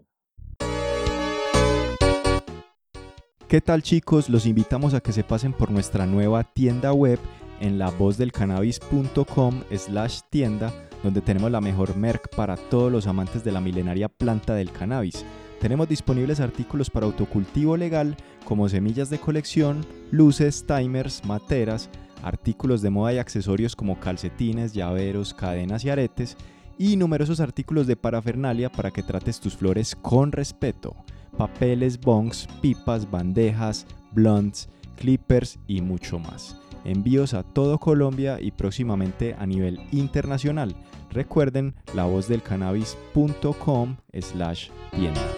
[3.48, 4.30] ¿Qué tal chicos?
[4.30, 7.18] Los invitamos a que se pasen por nuestra nueva tienda web
[7.60, 10.72] en lavozdelcannabis.com slash tienda
[11.04, 15.26] donde tenemos la mejor merc para todos los amantes de la milenaria planta del cannabis.
[15.62, 21.90] Tenemos disponibles artículos para autocultivo legal como semillas de colección, luces, timers, materas,
[22.24, 26.38] artículos de moda y accesorios como calcetines, llaveros, cadenas y aretes
[26.78, 30.96] y numerosos artículos de parafernalia para que trates tus flores con respeto
[31.38, 36.58] papeles, bongs, pipas, bandejas, blunts, clippers y mucho más.
[36.86, 40.76] Envíos a todo Colombia y próximamente a nivel internacional.
[41.12, 45.36] Recuerden lavozdelcannabis.com slash tienda.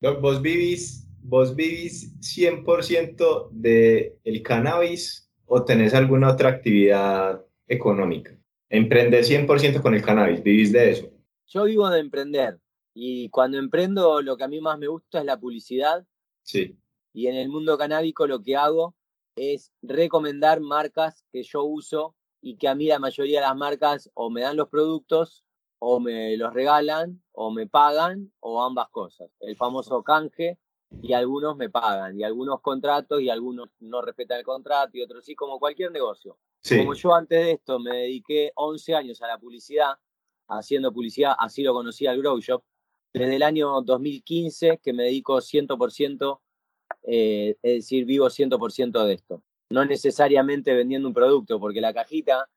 [0.00, 8.36] Doc, ¿Vos vivís, vos vivís 100% del el cannabis o tenés alguna otra actividad económica?
[8.68, 10.42] ¿Emprendés 100% con el cannabis?
[10.42, 11.10] ¿Vivís de eso?
[11.48, 12.58] Yo vivo de emprender
[12.94, 16.04] y cuando emprendo lo que a mí más me gusta es la publicidad
[16.42, 16.76] Sí.
[17.12, 18.94] y en el mundo canábico lo que hago
[19.36, 24.10] es recomendar marcas que yo uso y que a mí la mayoría de las marcas
[24.14, 25.44] o me dan los productos
[25.78, 29.28] o me los regalan o me pagan o ambas cosas.
[29.40, 30.58] El famoso canje
[31.02, 35.24] y algunos me pagan y algunos contratos y algunos no respetan el contrato y otros
[35.24, 36.38] sí, como cualquier negocio.
[36.62, 36.78] Sí.
[36.78, 39.94] Como yo antes de esto me dediqué 11 años a la publicidad,
[40.48, 42.62] haciendo publicidad, así lo conocí al Grow Shop,
[43.12, 46.40] desde el año 2015 que me dedico 100%,
[47.04, 49.42] eh, es decir, vivo 100% de esto.
[49.70, 52.48] No necesariamente vendiendo un producto, porque la cajita,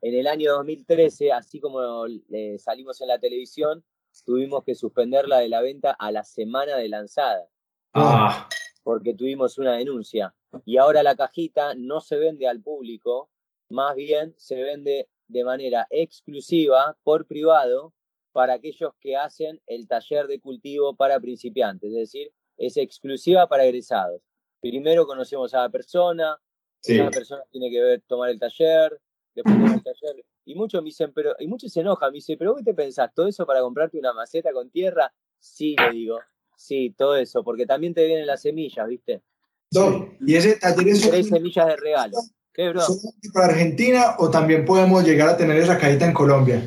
[0.00, 3.84] en el año 2013, así como eh, salimos en la televisión,
[4.24, 7.48] tuvimos que suspenderla de la venta a la semana de lanzada.
[7.94, 8.48] Ah,
[8.82, 10.34] porque tuvimos una denuncia.
[10.64, 13.30] Y ahora la cajita no se vende al público,
[13.68, 17.92] más bien se vende de manera exclusiva por privado
[18.32, 23.64] para aquellos que hacen el taller de cultivo para principiantes, es decir, es exclusiva para
[23.64, 24.22] egresados.
[24.60, 26.36] Primero conocemos a la persona,
[26.80, 26.96] sí.
[26.96, 29.00] la persona tiene que ver, tomar el taller,
[29.34, 30.24] después tomar el taller.
[30.46, 33.12] Y muchos me dicen, pero, y muchos se enojan, me dicen, pero ¿qué te pensás?
[33.14, 35.12] ¿Todo eso para comprarte una maceta con tierra?
[35.38, 36.18] Sí, le digo,
[36.56, 39.22] sí, todo eso, porque también te vienen las semillas, ¿viste?
[39.70, 42.16] Doc, ¿y ese taller es Tres semillas de regalo.
[42.52, 42.80] ¿Qué, bro?
[42.82, 46.62] solamente para Argentina o también podemos llegar a tener esa cajita en Colombia?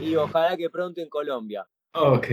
[0.00, 1.66] Y ojalá que pronto en Colombia.
[1.94, 2.26] ok.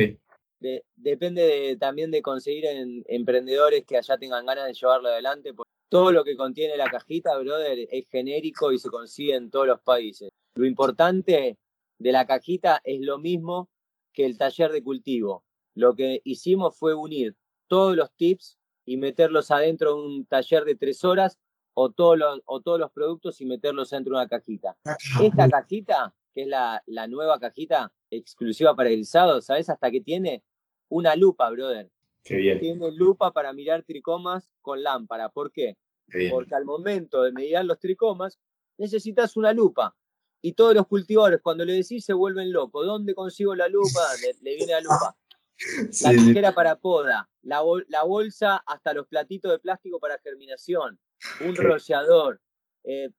[0.59, 5.53] De- depende de- también de conseguir en- emprendedores que allá tengan ganas de llevarlo adelante.
[5.53, 9.67] porque todo lo que contiene la cajita, brother, es genérico y se consigue en todos
[9.67, 10.29] los países.
[10.55, 11.57] Lo importante
[11.99, 13.69] de la cajita es lo mismo
[14.11, 15.43] que el taller de cultivo.
[15.75, 17.35] Lo que hicimos fue unir
[17.67, 21.37] todos los tips y meterlos adentro de un taller de tres horas
[21.73, 24.77] o, todos los- o todos los productos y meterlos dentro de una cajita.
[25.21, 30.43] Esta cajita, que es la, la nueva cajita exclusiva para egresados, ¿sabes hasta que tiene?
[30.89, 31.89] Una lupa, brother.
[32.23, 35.29] Qué bien, Tiene lupa para mirar tricomas con lámpara.
[35.29, 35.77] ¿Por qué?
[36.09, 36.29] qué.
[36.29, 38.39] Porque al momento de medir los tricomas,
[38.77, 39.95] necesitas una lupa.
[40.41, 42.85] Y todos los cultivadores, cuando le decís, se vuelven locos.
[42.85, 43.99] ¿Dónde consigo la lupa?
[44.21, 45.15] Le, le viene la lupa.
[45.57, 46.25] La Sí, sí.
[46.27, 50.99] tijera para poda, la, bol- la bolsa hasta los platitos de plástico para germinación,
[51.39, 52.41] un rollador,
[52.83, 53.09] eh,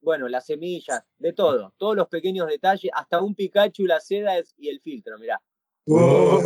[0.00, 4.68] bueno, las semillas, de todo, todos los pequeños detalles, hasta un Pikachu, la seda y
[4.68, 5.40] el filtro, mirá.
[5.86, 6.40] Oh,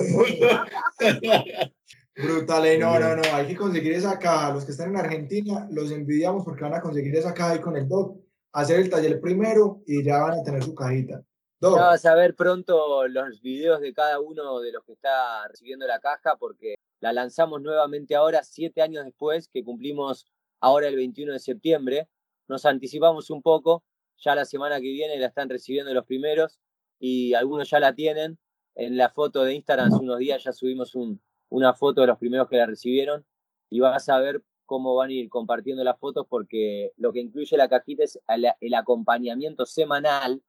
[2.17, 4.53] brutal, eh, no, no, no, hay que conseguir esa caja.
[4.53, 7.77] Los que están en Argentina los envidiamos porque van a conseguir esa caja ahí con
[7.77, 8.19] el Doc,
[8.53, 11.23] hacer el taller primero y ya van a tener su cajita.
[11.61, 15.47] Doc, Ya vas a ver pronto los videos de cada uno de los que está
[15.49, 20.27] recibiendo la caja porque la lanzamos nuevamente ahora, siete años después, que cumplimos
[20.61, 22.09] ahora el 21 de septiembre.
[22.49, 23.85] Nos anticipamos un poco,
[24.19, 26.59] ya la semana que viene la están recibiendo los primeros
[27.01, 28.39] y algunos ya la tienen.
[28.77, 32.19] En la foto de Instagram hace unos días ya subimos un- una foto de los
[32.19, 33.27] primeros que la recibieron
[33.71, 37.57] y vas a ver cómo van a ir compartiendo las fotos porque lo que incluye
[37.57, 40.43] la cajita es el, el acompañamiento semanal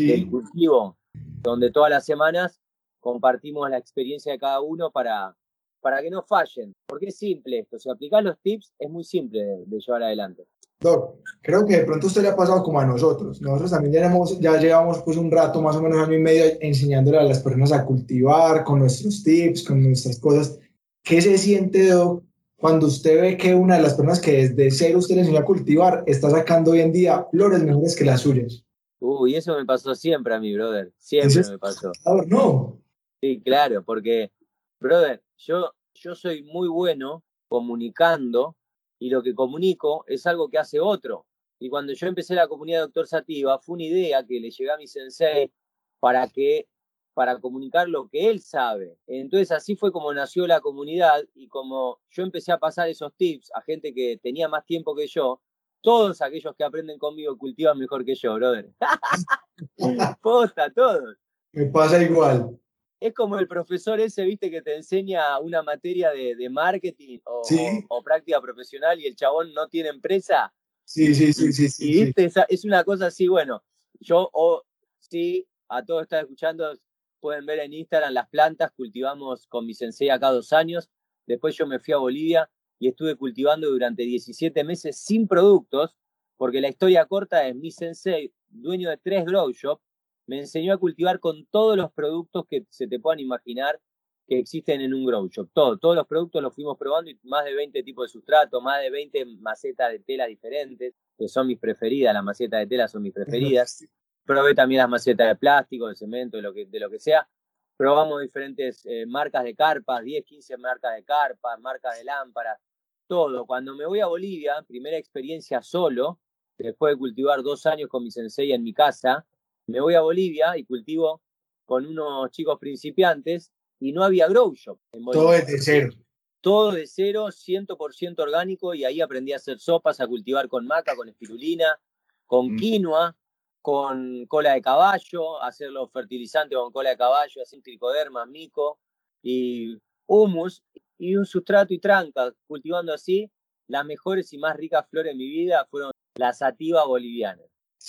[0.00, 0.96] del sí, cultivo,
[1.42, 2.60] donde todas las semanas
[3.00, 5.36] compartimos la experiencia de cada uno para,
[5.80, 6.74] para que no fallen.
[6.86, 10.46] Porque es simple esto, si aplicás los tips es muy simple de, de llevar adelante.
[10.82, 13.40] Doc, creo que de pronto usted le ha pasado como a nosotros.
[13.40, 17.18] Nosotros también tenemos, ya llevamos pues un rato, más o menos año y medio, enseñándole
[17.18, 20.58] a las personas a cultivar con nuestros tips, con nuestras cosas.
[21.04, 22.24] ¿Qué se siente, Doc,
[22.56, 25.44] cuando usted ve que una de las personas que desde cero usted le enseñó a
[25.44, 28.64] cultivar está sacando hoy en día flores mejores que las suyas?
[29.04, 30.92] Uy, eso me pasó siempre a mí, brother.
[30.96, 31.90] Siempre ¿Eso es- me pasó.
[32.04, 32.80] A ver, no.
[33.20, 34.30] Sí, claro, porque,
[34.78, 38.56] brother, yo, yo soy muy bueno comunicando
[39.00, 41.26] y lo que comunico es algo que hace otro.
[41.58, 44.70] Y cuando yo empecé la comunidad de Doctor Sativa, fue una idea que le llegué
[44.70, 45.52] a mi sensei
[45.98, 46.68] para que
[47.14, 48.96] para comunicar lo que él sabe.
[49.06, 53.50] Entonces así fue como nació la comunidad y como yo empecé a pasar esos tips
[53.54, 55.40] a gente que tenía más tiempo que yo,
[55.82, 58.70] todos aquellos que aprenden conmigo cultivan mejor que yo, brother.
[60.22, 61.16] Posta, todos
[61.52, 62.58] Me pasa igual.
[63.00, 67.42] es como el profesor ese, viste, que te enseña una materia de, de marketing o,
[67.44, 67.58] Sí.
[67.88, 70.52] o- o práctica profesional y el chabón no tiene empresa.
[70.84, 71.92] Sí, sí, sí, sí, Y sí.
[71.94, 72.04] sí.
[72.04, 73.62] viste, es una cosa así, bueno,
[74.00, 74.62] yo o
[74.98, 76.72] sí, a todos que están escuchando,
[77.20, 80.90] pueden ver en Instagram las plantas, cultivamos con mi sensei acá dos años,
[81.26, 82.50] después yo me fui a Bolivia
[82.82, 85.94] y estuve cultivando durante 17 meses sin productos,
[86.36, 89.80] porque la historia corta es mi sensei, dueño de tres grow shop,
[90.26, 93.80] me enseñó a cultivar con todos los productos que se te puedan imaginar
[94.26, 95.48] que existen en un grow shop.
[95.52, 98.82] Todo, todos los productos los fuimos probando y más de 20 tipos de sustrato, más
[98.82, 103.02] de 20 macetas de tela diferentes, que son mis preferidas, las macetas de tela son
[103.02, 103.86] mis preferidas.
[104.24, 107.28] Probé también las macetas de plástico, de cemento, de lo que, de lo que sea.
[107.76, 112.58] Probamos diferentes eh, marcas de carpas, 10, 15 marcas de carpas, marcas de lámparas,
[113.06, 113.46] todo.
[113.46, 116.18] Cuando me voy a Bolivia, primera experiencia solo,
[116.58, 119.26] después de cultivar dos años con mi sensei en mi casa,
[119.66, 121.22] me voy a Bolivia y cultivo
[121.64, 125.22] con unos chicos principiantes y no había grow shop en Bolivia.
[125.22, 125.92] Todo desde cero.
[126.40, 130.96] Todo de cero, 100% orgánico y ahí aprendí a hacer sopas, a cultivar con maca,
[130.96, 131.80] con espirulina,
[132.26, 132.58] con Mm.
[132.58, 133.16] quinoa,
[133.60, 138.80] con cola de caballo, hacer los fertilizantes con cola de caballo, hacer tricoderma, mico
[139.22, 140.64] y humus
[141.02, 143.28] y un sustrato y tranca, cultivando así
[143.66, 147.46] las mejores y más ricas flores de mi vida fueron las sativa bolivianas.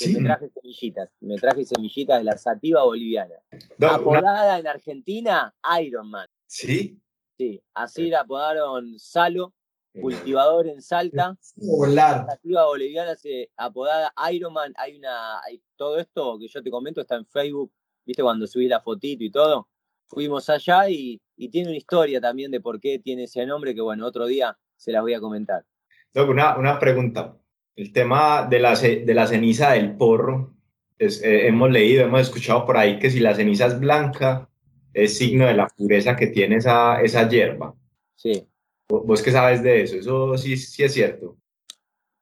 [0.07, 1.09] me traje semillitas.
[1.19, 3.35] Me traje semillitas de la sativa boliviana.
[3.77, 6.27] No, Apodada en Argentina, Iron Man.
[6.47, 6.99] Sí.
[7.37, 9.53] Sí, así la apodaron Salo,
[10.01, 11.37] cultivador en Salta.
[11.57, 12.25] Volar.
[12.27, 14.73] Sativa boliviana se apodada Iron Man.
[14.77, 15.39] Hay una.
[15.43, 17.71] hay- todo esto que yo te comento está en Facebook.
[18.05, 19.67] ¿Viste cuando subí la fotito y todo?
[20.07, 23.81] Fuimos allá y, y tiene una historia también de por qué tiene ese nombre que,
[23.81, 25.65] bueno, otro día se las voy a comentar.
[26.13, 27.37] Doc, una, una pregunta.
[27.75, 30.53] El tema de la, de la ceniza del porro,
[30.97, 34.47] es- eh, hemos leído, hemos escuchado por ahí que si la ceniza es blanca,
[34.93, 37.73] es signo de la pureza que tiene esa, esa hierba.
[38.15, 38.47] Sí.
[38.89, 39.95] ¿Vos vos qué sabes de eso?
[39.95, 41.37] Eso sí, sí es cierto.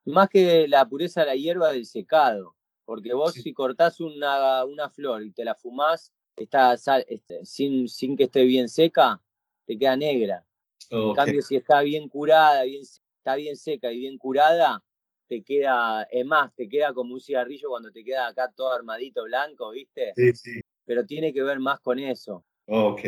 [0.05, 2.55] Más que la pureza de la hierba del secado.
[2.85, 3.41] Porque vos Sí.
[3.41, 8.23] si cortás una, una flor y te la fumás, está sal- este, sin, sin que
[8.23, 9.21] esté bien seca,
[9.65, 10.45] te queda negra.
[10.89, 14.83] En cambio, si está bien curada, bien, está bien seca y bien curada,
[15.27, 19.23] te queda, es más, te queda como un cigarrillo cuando te queda acá todo armadito
[19.23, 20.13] blanco, ¿viste?
[20.15, 20.61] Sí, sí.
[20.83, 22.43] Pero tiene que ver más con eso.
[22.65, 23.01] Ok.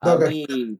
[0.00, 0.28] A Ok.
[0.28, 0.78] mí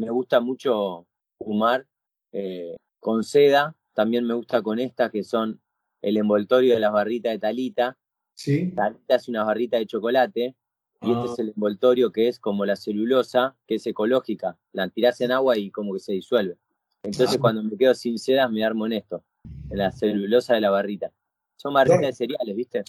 [0.00, 1.06] me gusta mucho
[1.38, 1.86] fumar
[2.32, 5.60] eh, con seda, también me gusta con estas que son
[6.02, 7.98] el envoltorio de las barritas de Talita.
[8.42, 8.72] Sí.
[8.74, 10.56] Talita es una barrita de chocolate
[11.02, 11.30] y este Ah.
[11.30, 14.56] es el envoltorio que es como la celulosa, que es ecológica.
[14.72, 16.56] La tirás en agua y como que se disuelve.
[17.02, 17.40] Entonces Ah.
[17.40, 19.22] cuando me quedo sin sedas me armo en esto,
[19.70, 21.12] en la celulosa de la barrita.
[21.56, 22.82] Son barritas de cereales, ¿viste?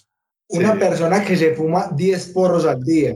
[0.48, 0.78] Una Sí.
[0.78, 3.14] persona que se fuma 10 porros al día.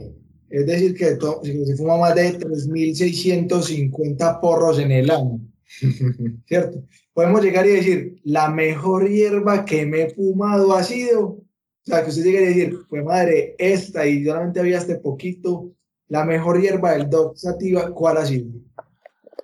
[0.50, 1.16] Es decir, que
[1.64, 5.40] se fuma más de 3.650 porros en el año.
[6.46, 6.82] ¿Cierto?
[7.14, 11.38] Podemos llegar y decir, la mejor hierba que me he fumado ha sido.
[11.86, 15.70] O sea, que usted llegue y decir, pues madre, esta y solamente había este poquito.
[16.08, 18.48] La mejor hierba del Doc Sativa, ¿cuál ha sido?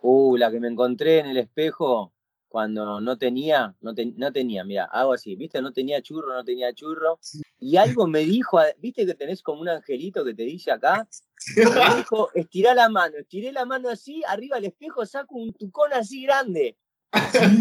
[0.00, 2.12] Uh, la que me encontré en el espejo
[2.48, 5.62] cuando no tenía, no, te- no tenía, mira, hago así, ¿viste?
[5.62, 7.18] No tenía churro, no tenía churro.
[7.60, 11.08] Y algo me dijo, ¿viste que tenés como un angelito que te dice acá?
[11.56, 15.92] Me dijo, estirá la mano, estiré la mano así, arriba del espejo saco un tucón
[15.92, 16.76] así grande.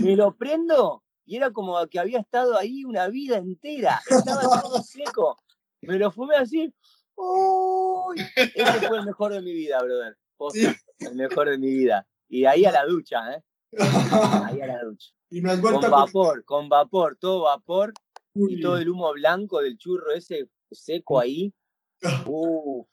[0.03, 4.01] Me lo prendo y era como que había estado ahí una vida entera.
[4.09, 5.39] Estaba todo seco.
[5.81, 6.73] Me lo fumé así.
[7.15, 8.17] ¡Uy!
[8.35, 10.17] Ese fue el mejor de mi vida, brother.
[10.37, 12.07] Posta, El mejor de mi vida.
[12.29, 13.43] Y de ahí a la ducha, ¿eh?
[13.77, 15.11] Ahí a la ducha.
[15.29, 17.93] y has Con vapor, con vapor, todo vapor
[18.35, 21.53] y todo el humo blanco del churro ese seco ahí.
[22.27, 22.85] ¡Uh!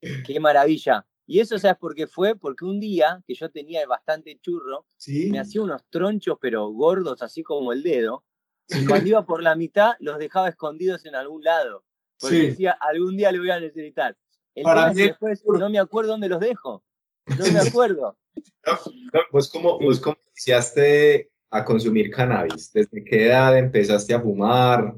[0.00, 1.06] ¡Qué maravilla!
[1.30, 2.34] Y eso, ¿sabes por qué fue?
[2.34, 5.30] Porque un día que yo tenía bastante churro, Sí.
[5.30, 8.24] me hacía unos tronchos, pero gordos, así como el dedo.
[8.68, 11.84] Y cuando iba por la mitad, los dejaba escondidos en algún lado.
[12.18, 12.46] Porque Sí.
[12.48, 14.16] decía, algún día lo voy a necesitar.
[14.56, 16.82] El Para mí- después no me acuerdo dónde los dejo.
[17.26, 18.18] No me acuerdo.
[18.64, 22.72] Doc, ¿Vos cómo, vos cómo iniciaste a consumir cannabis?
[22.72, 24.96] ¿Desde qué edad empezaste a fumar?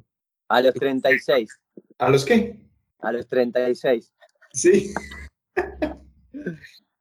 [0.49, 1.61] A los 36.
[1.99, 2.59] ¿A los qué?
[3.01, 4.11] A los 36.
[4.55, 4.95] Sí.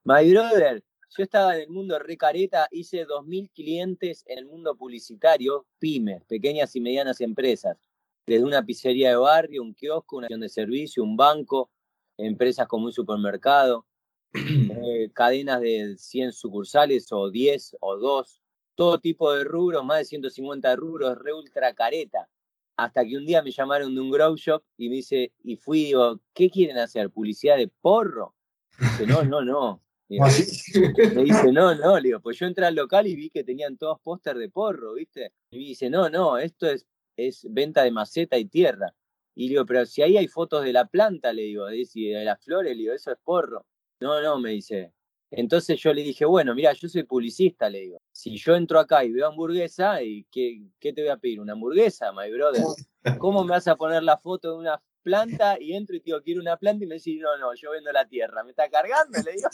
[0.04, 0.84] My brother,
[1.18, 6.24] yo estaba en el mundo re careta, hice 2.000 clientes en el mundo publicitario, pymes,
[6.26, 7.78] pequeñas y medianas empresas,
[8.26, 11.70] desde una pizzería de barrio, un kiosco, una acción de servicio, un banco,
[12.18, 13.86] empresas como un supermercado,
[14.34, 18.42] eh, cadenas de 100 sucursales o 10 o 2,
[18.76, 22.30] todo tipo de rubros, más de 150 rubros, re ultra careta.
[22.78, 25.86] Hasta que un día me llamaron de un grow shop y me dice, y fui,
[25.86, 27.10] digo, ¿qué quieren hacer?
[27.12, 28.34] ¿Publicidad de porro?
[28.80, 29.82] Dice, no, no, no.
[30.07, 30.80] Digo, ¿Cómo así?
[31.15, 33.78] me dice, no, no, le digo, pues yo entré al local y vi que tenían
[33.78, 35.34] todos póster de porro, ¿viste?
[35.51, 38.93] Y me dice, no, no, esto es, es venta de maceta y tierra.
[39.36, 42.26] Y le digo, pero si ahí hay fotos de la planta, le digo, si de
[42.26, 43.65] las flores, le digo, eso es porro.
[43.99, 44.93] No, no, me dice.
[45.30, 48.01] Entonces yo le dije, bueno, mira, yo soy publicista, le digo.
[48.11, 51.39] Si yo entro acá y veo hamburguesa, ¿y qué, qué te voy a pedir?
[51.39, 52.63] ¿Una hamburguesa, my brother?
[53.17, 56.41] ¿Cómo me vas a poner la foto de una planta y entro y digo, quiero
[56.41, 59.18] una planta y me decís, no, no, yo vendo la tierra, ¿me está cargando?
[59.24, 59.49] Le digo.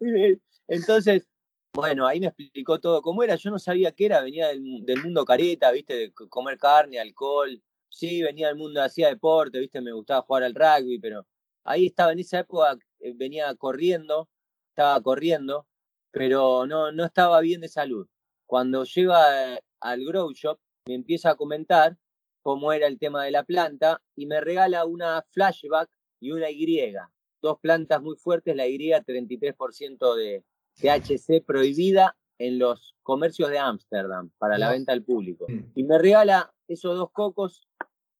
[0.68, 1.26] Entonces,
[1.72, 3.36] bueno, ahí me explicó todo cómo era.
[3.36, 7.62] Yo no sabía qué era, venía del, del mundo careta, viste, de comer carne, alcohol.
[7.88, 11.26] Sí, venía del mundo, hacía deporte, viste, me gustaba jugar al rugby, pero
[11.64, 14.28] ahí estaba en esa época, eh, venía corriendo,
[14.70, 15.66] estaba corriendo,
[16.10, 18.06] pero no, no estaba bien de salud.
[18.46, 21.96] Cuando llega eh, al grow shop, me empieza a comentar
[22.42, 25.88] cómo era el tema de la planta y me regala una flashback
[26.20, 26.94] y una Y.
[27.40, 30.44] Dos plantas muy fuertes, la Y 33% de
[30.80, 35.46] THC prohibida en los comercios de Ámsterdam para la venta al público.
[35.74, 37.66] Y me regala esos dos cocos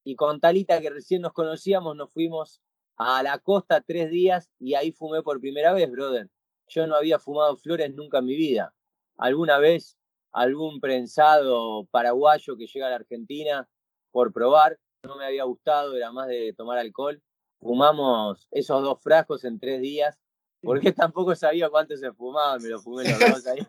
[0.05, 2.61] y con Talita que recién nos conocíamos nos fuimos
[2.97, 6.29] a la costa tres días y ahí fumé por primera vez, brother.
[6.69, 8.75] Yo no había fumado flores nunca en mi vida.
[9.17, 9.97] Alguna vez
[10.33, 13.69] algún prensado paraguayo que llega a la Argentina
[14.11, 14.79] por probar.
[15.05, 17.23] No me había gustado, era más de tomar alcohol.
[17.61, 20.19] Fumamos esos dos frascos en tres días,
[20.63, 23.67] porque tampoco sabía cuánto se fumaba, me lo fumé los dos ahí.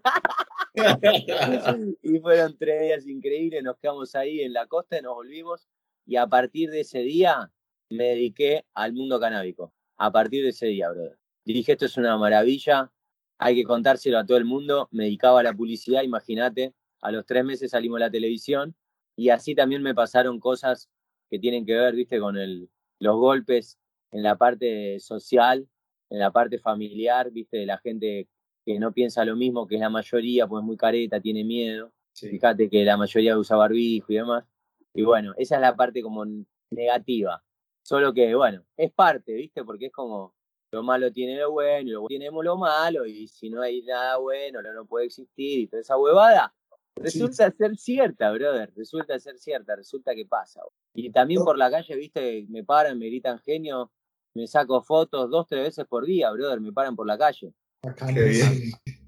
[2.03, 5.67] y fueron tres días increíbles, nos quedamos ahí en la costa y nos volvimos.
[6.05, 7.51] Y a partir de ese día
[7.89, 9.73] me dediqué al mundo canábico.
[9.97, 11.17] A partir de ese día, brother.
[11.45, 12.91] Dije, esto es una maravilla,
[13.39, 14.87] hay que contárselo a todo el mundo.
[14.91, 16.73] Me dedicaba a la publicidad, imagínate.
[17.01, 18.75] A los tres meses salimos a la televisión
[19.19, 20.89] y así también me pasaron cosas
[21.29, 23.77] que tienen que ver, viste, con el, los golpes
[24.11, 25.67] en la parte social,
[26.09, 28.29] en la parte familiar, viste, de la gente
[28.65, 31.91] que no piensa lo mismo que es la mayoría, pues es muy careta, tiene miedo.
[32.13, 34.45] Fíjate que la mayoría usa barbijo y demás.
[34.93, 36.25] Y bueno, esa es la parte como
[36.71, 37.43] negativa.
[37.81, 39.65] Solo que, bueno, es parte, ¿viste?
[39.65, 40.33] Porque es como
[40.71, 43.81] lo malo tiene lo bueno y lo bueno tiene lo malo y si no hay
[43.81, 46.53] nada bueno, no, no puede existir y toda esa huevada.
[46.99, 48.71] Resulta ser cierta, brother.
[48.75, 50.61] Resulta ser cierta, resulta que pasa.
[50.93, 53.91] Y también por la calle, viste, me paran, me gritan genio,
[54.33, 57.53] me saco fotos dos, tres veces por día, brother, me paran por la calle.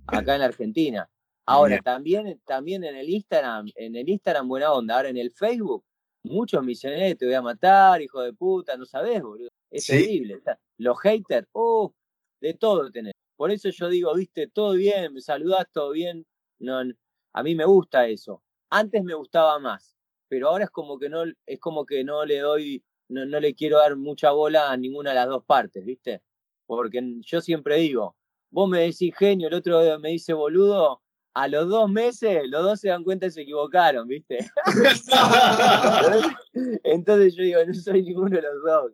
[0.07, 1.09] Acá, en la Argentina.
[1.45, 5.83] Ahora, también, también en el Instagram, en el Instagram buena onda, ahora en el Facebook,
[6.23, 9.49] muchos me dicen, eh, te voy a matar, hijo de puta, no sabes, boludo.
[9.69, 10.39] Es terrible.
[10.77, 11.93] Los haters, oh,
[12.39, 13.13] de todo tenés.
[13.35, 16.25] Por eso yo digo, viste, todo bien, me saludás, todo bien.
[16.59, 16.83] No,
[17.33, 18.41] a mí me gusta eso.
[18.69, 19.95] Antes me gustaba más,
[20.27, 23.53] pero ahora es como que no, es como que no le doy, no, no le
[23.53, 26.21] quiero dar mucha bola a ninguna de las dos partes, ¿viste?
[26.65, 28.15] Porque yo siempre digo,
[28.49, 31.01] vos me decís genio, el otro me dice boludo,
[31.33, 34.39] a los dos meses los dos se dan cuenta y se equivocaron, ¿viste?
[36.83, 38.91] Entonces yo digo, no soy ninguno de los dos.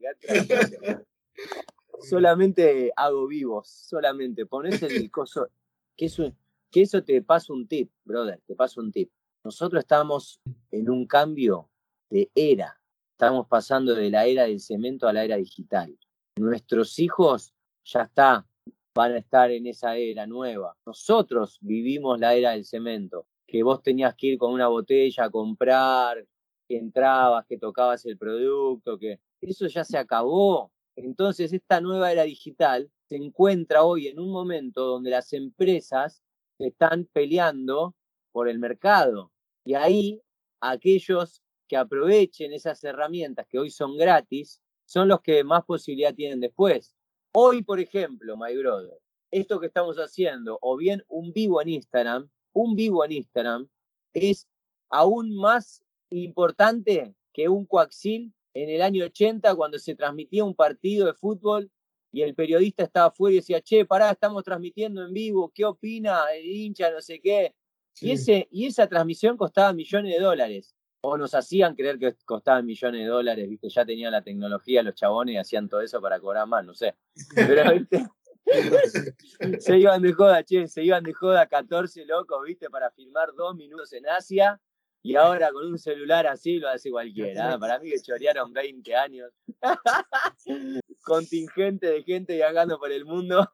[2.01, 4.45] solamente hago vivos, solamente.
[4.45, 5.47] Pones el coso.
[5.95, 6.31] Que eso,
[6.71, 9.11] que eso te pasa un tip, brother, te pasa un tip.
[9.43, 10.41] Nosotros estamos
[10.71, 11.69] en un cambio
[12.09, 12.79] de era.
[13.11, 15.97] Estamos pasando de la era del cemento a la era digital.
[16.37, 17.53] Nuestros hijos
[17.83, 18.45] ya está,
[18.93, 20.77] van a estar en esa era nueva.
[20.85, 25.29] Nosotros vivimos la era del cemento, que vos tenías que ir con una botella a
[25.29, 26.25] comprar,
[26.67, 30.71] que entrabas, que tocabas el producto, que eso ya se acabó.
[30.95, 36.21] Entonces esta nueva era digital se encuentra hoy en un momento donde las empresas
[36.59, 37.95] están peleando
[38.31, 39.31] por el mercado.
[39.63, 40.21] Y ahí
[40.61, 46.39] aquellos que aprovechen esas herramientas que hoy son gratis son los que más posibilidad tienen
[46.39, 46.95] después.
[47.33, 48.97] Hoy, por ejemplo, my brother,
[49.31, 53.67] esto que estamos haciendo, o bien un vivo en Instagram, un vivo en Instagram
[54.13, 54.47] es
[54.89, 61.05] aún más importante que un coaxil en el año 80 cuando se transmitía un partido
[61.05, 61.69] de fútbol
[62.11, 66.23] y el periodista estaba afuera y decía, che, pará, estamos transmitiendo en vivo, ¿qué opina
[66.33, 67.55] el hincha, no sé qué?
[67.99, 72.65] Y, ese, y esa transmisión costaba millones de dólares o nos hacían creer que costaban
[72.65, 73.69] millones de dólares, ¿viste?
[73.69, 76.95] Ya tenían la tecnología los chabones y hacían todo eso para cobrar más, no sé.
[77.35, 78.07] Pero, ¿viste?
[79.59, 82.69] se iban de joda, che, se iban de joda 14 locos, ¿viste?
[82.69, 84.59] Para filmar dos minutos en Asia
[85.03, 87.53] y ahora con un celular así lo hace cualquiera.
[87.53, 87.59] ¿eh?
[87.59, 89.31] Para mí que chorearon 20 años.
[91.03, 93.49] Contingente de gente viajando por el mundo.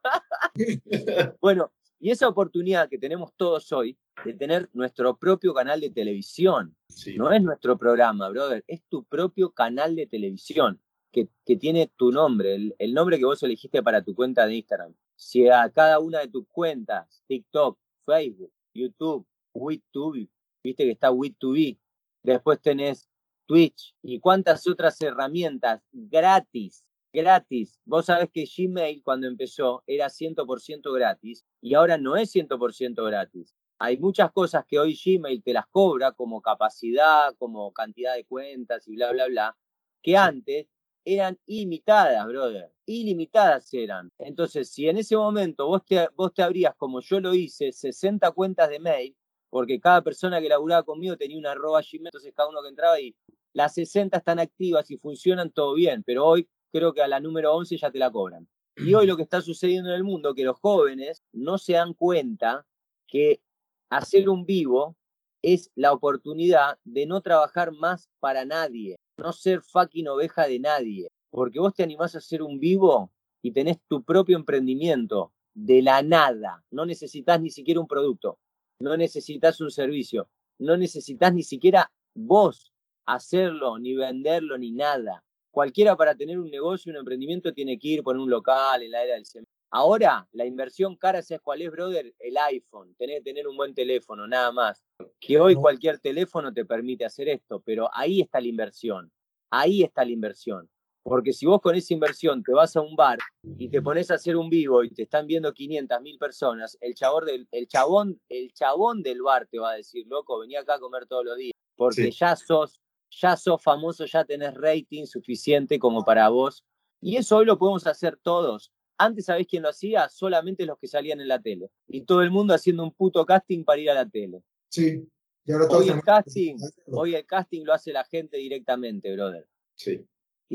[1.40, 6.76] bueno, y esa oportunidad que tenemos todos hoy de tener nuestro propio canal de televisión.
[7.16, 10.80] No es nuestro programa, brother, es tu propio canal de televisión
[11.14, 14.94] que, tiene tu nombre, el, nombre que vos elegiste para tu cuenta de Instagram.
[15.14, 20.28] Si a cada una de tus cuentas, TikTok, Facebook, YouTube, WeTube,
[20.64, 21.78] viste que está WeTube,
[22.22, 23.08] después tenés
[23.46, 26.84] Twitch y cuántas otras herramientas gratis
[27.14, 27.80] gratis.
[27.84, 33.54] Vos sabés que Gmail cuando empezó era 100% gratis y ahora no es 100% gratis.
[33.78, 38.86] Hay muchas cosas que hoy Gmail te las cobra como capacidad, como cantidad de cuentas
[38.88, 39.56] y bla, bla, bla,
[40.02, 40.66] que antes
[41.04, 42.72] eran ilimitadas, brother.
[42.86, 44.10] Ilimitadas eran.
[44.18, 48.30] Entonces, si en ese momento vos te, vos te abrías, como yo lo hice, 60
[48.32, 49.16] cuentas de mail,
[49.54, 53.00] porque cada persona que laburaba conmigo tenía una arroba Gmail, entonces cada uno que entraba
[53.00, 53.14] y
[53.52, 57.54] las 60 están activas y funcionan todo bien, pero hoy creo que a la número
[57.54, 58.48] 11 ya te la cobran.
[58.76, 61.94] Y hoy lo que está sucediendo en el mundo, que los jóvenes no se dan
[61.94, 62.66] cuenta
[63.06, 63.42] que
[63.90, 64.96] hacer un vivo
[65.40, 71.06] es la oportunidad de no trabajar más para nadie, no ser fucking oveja de nadie.
[71.30, 76.02] Porque vos te animás a hacer un vivo y tenés tu propio emprendimiento de la
[76.02, 76.64] nada.
[76.72, 78.40] No necesitas ni siquiera un producto,
[78.80, 82.72] no necesitas un servicio, no necesitas ni siquiera vos
[83.06, 85.24] hacerlo, ni venderlo, ni nada.
[85.50, 89.04] Cualquiera para tener un negocio, un emprendimiento, tiene que ir por un local en la
[89.04, 89.24] era del
[89.70, 92.14] Ahora, la inversión cara, ¿sabes cuál es, brother?
[92.20, 92.94] El iPhone.
[92.96, 94.84] Tenés que tener un buen teléfono, nada más.
[95.18, 99.10] Que hoy cualquier teléfono te permite hacer esto, pero ahí está la inversión.
[99.50, 100.70] Ahí está la inversión.
[101.04, 103.18] Porque si vos con esa inversión te vas a un bar
[103.58, 106.94] y te pones a hacer un vivo y te están viendo 500 mil personas, el
[106.94, 110.76] chabón, del, el, chabón, el chabón del bar te va a decir, loco, venía acá
[110.76, 111.52] a comer todos los días.
[111.76, 112.80] Porque ya sos,
[113.10, 116.64] ya sos famoso, ya tenés rating suficiente como para vos.
[117.02, 118.72] Y eso hoy lo podemos hacer todos.
[118.96, 120.08] Antes, ¿sabés quién lo hacía?
[120.08, 121.70] Solamente los que salían en la tele.
[121.86, 124.42] Y todo el mundo haciendo un puto casting para ir a la tele.
[124.70, 125.06] Sí.
[125.44, 129.46] Y ahora hoy, el casting, hoy el casting lo hace la gente directamente, brother.
[129.74, 130.06] Sí.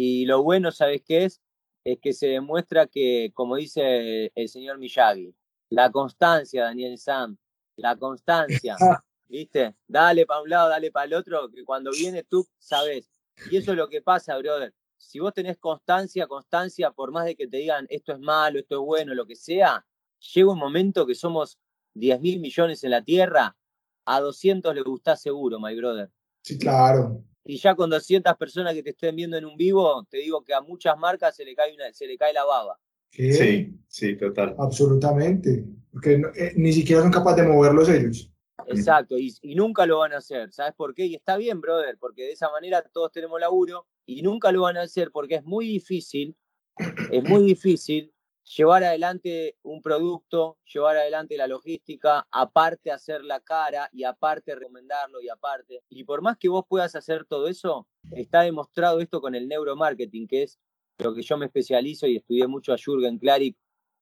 [0.01, 1.41] Y lo bueno, ¿sabes qué es?
[1.83, 5.35] Es que se demuestra que, como dice el señor Miyagi,
[5.69, 7.35] la constancia, Daniel Sam,
[7.75, 8.77] la constancia,
[9.27, 9.75] ¿viste?
[9.87, 13.11] Dale para un lado, dale para el otro, que cuando viene tú sabes.
[13.51, 17.35] Y eso es lo que pasa, brother si vos tenés constancia, constancia, por más de
[17.35, 19.85] que te digan esto es malo, esto es bueno, lo que sea,
[20.33, 21.57] llega un momento que somos
[21.95, 23.57] 10 mil millones en la Tierra,
[24.05, 26.11] a 200 le gustás seguro, my brother.
[26.43, 27.23] Sí, claro.
[27.49, 30.53] Y ya con 200 personas que te estén viendo en un vivo, te digo que
[30.53, 32.79] a muchas marcas se le cae, una, se le cae la baba.
[33.09, 34.55] Sí, sí, total.
[34.59, 35.65] Absolutamente.
[35.91, 38.29] Porque eh, ni siquiera son capaces de moverlos ellos.
[38.67, 40.51] Exacto, y, y, nunca lo van a hacer.
[40.51, 41.07] ¿Sabes por qué?
[41.07, 44.77] Y está bien, brother, porque de esa manera todos tenemos laburo y nunca lo van
[44.77, 46.37] a hacer porque es muy difícil,
[47.11, 48.13] es muy difícil
[48.55, 55.21] llevar adelante un producto, llevar adelante la logística, aparte hacer la cara y aparte recomendarlo
[55.21, 55.83] y aparte.
[55.89, 60.27] Y por más que vos puedas hacer todo eso, está demostrado esto con el neuromarketing,
[60.27, 60.59] que es
[60.97, 63.55] lo que yo me especializo y estudié mucho a Jürgen Klarik,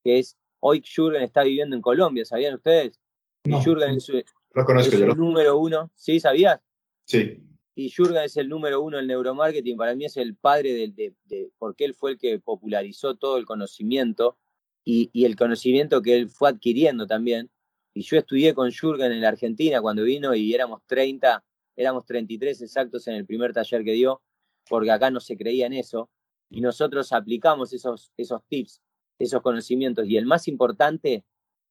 [0.04, 3.00] que es hoy Jürgen está viviendo en Colombia, ¿sabían ustedes?
[3.43, 4.10] No, y Jürgen es,
[4.54, 6.20] lo conozco, es yo el número uno, ¿sí?
[6.20, 6.60] ¿Sabías?
[7.06, 7.43] Sí.
[7.78, 11.86] Y Jurgen es el número uno del neuromarketing, para mí es el padre de, porque
[11.86, 14.36] él fue el que popularizó todo el conocimiento
[14.84, 17.51] y, y, el conocimiento que él fue adquiriendo también.
[17.93, 21.43] Y yo estudié con Jurgen en la Argentina cuando vino y éramos 30,
[21.75, 24.23] éramos 33 exactos en el primer taller que dio,
[24.67, 26.09] porque acá no se creía en eso.
[26.49, 28.82] Y nosotros aplicamos esos, esos tips,
[29.19, 30.07] esos conocimientos.
[30.07, 31.25] Y el más importante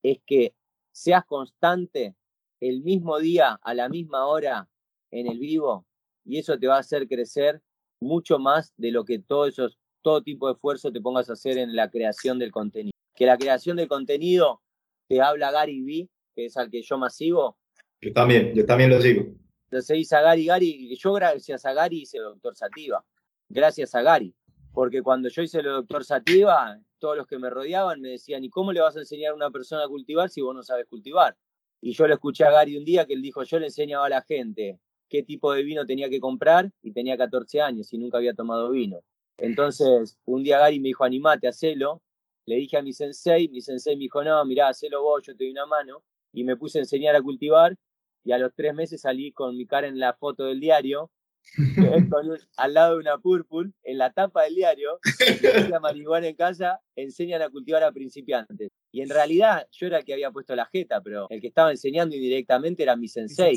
[0.04, 0.54] es que
[0.92, 2.14] seas constante
[2.61, 4.68] el mismo día, a la misma hora,
[5.11, 5.86] en el vivo,
[6.27, 7.62] y eso te va a hacer crecer
[8.01, 11.57] mucho más de lo que todo, esos, todo tipo de esfuerzo te pongas a hacer
[11.57, 12.93] en la creación del contenido.
[13.14, 14.61] Que la creación del contenido
[15.09, 17.57] te habla Gary V, que es al que yo más sigo.
[18.01, 19.24] Yo también, yo también lo sigo.
[19.70, 23.05] Lo seguís a Gary, Gary, yo gracias a Gary hice Doctor Sativa.
[23.49, 24.35] Gracias a Gary.
[24.72, 28.51] Porque cuando yo hice el Doctor Sativa, todos los que me rodeaban me decían, ¿y
[28.51, 31.37] cómo le vas a enseñar a una persona a cultivar si vos no sabes cultivar?
[31.81, 34.11] Y yo lo escuché a Gary un día que él dijo, yo le enseñaba a
[34.11, 38.18] la gente qué tipo de vino tenía que comprar y tenía 14 años y nunca
[38.18, 39.00] había tomado vino.
[39.38, 42.02] Entonces, un día Gary me dijo, animate, hacelo.
[42.46, 45.44] Le dije a mi sensei, mi sensei me dijo, no, mirá, hacelo vos, yo te
[45.44, 46.02] doy una mano.
[46.32, 47.76] Y me puse a enseñar a cultivar
[48.26, 51.12] y a los tres meses salí con mi cara en la foto del diario,
[52.11, 54.98] con al lado de una purple, en la tapa del diario,
[55.70, 58.68] la marihuana en casa, enseñan a cultivar a principiantes.
[58.90, 61.70] Y en realidad yo era el que había puesto la jeta, pero el que estaba
[61.70, 63.57] enseñando indirectamente era mi sensei.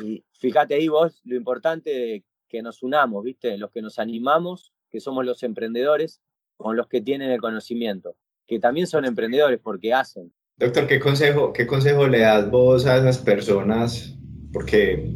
[0.00, 3.56] Y fíjate ahí vos lo importante de que nos unamos, ¿viste?
[3.58, 6.20] Los que nos animamos, que somos los emprendedores,
[6.56, 8.16] con los que tienen el conocimiento,
[8.46, 10.32] que también son emprendedores porque hacen.
[10.56, 14.16] Doctor, ¿qué consejo, qué consejo le das vos a esas personas?
[14.52, 15.12] Porque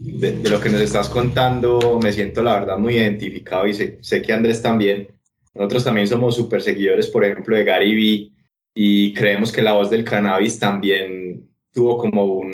[0.00, 3.98] de, de lo que nos estás contando me siento la verdad muy identificado y sé,
[4.02, 5.08] sé que Andrés también.
[5.54, 8.32] Nosotros también somos súper seguidores, por ejemplo, de Gary Vee
[8.74, 12.50] y creemos que la voz del cannabis también tuvo como un,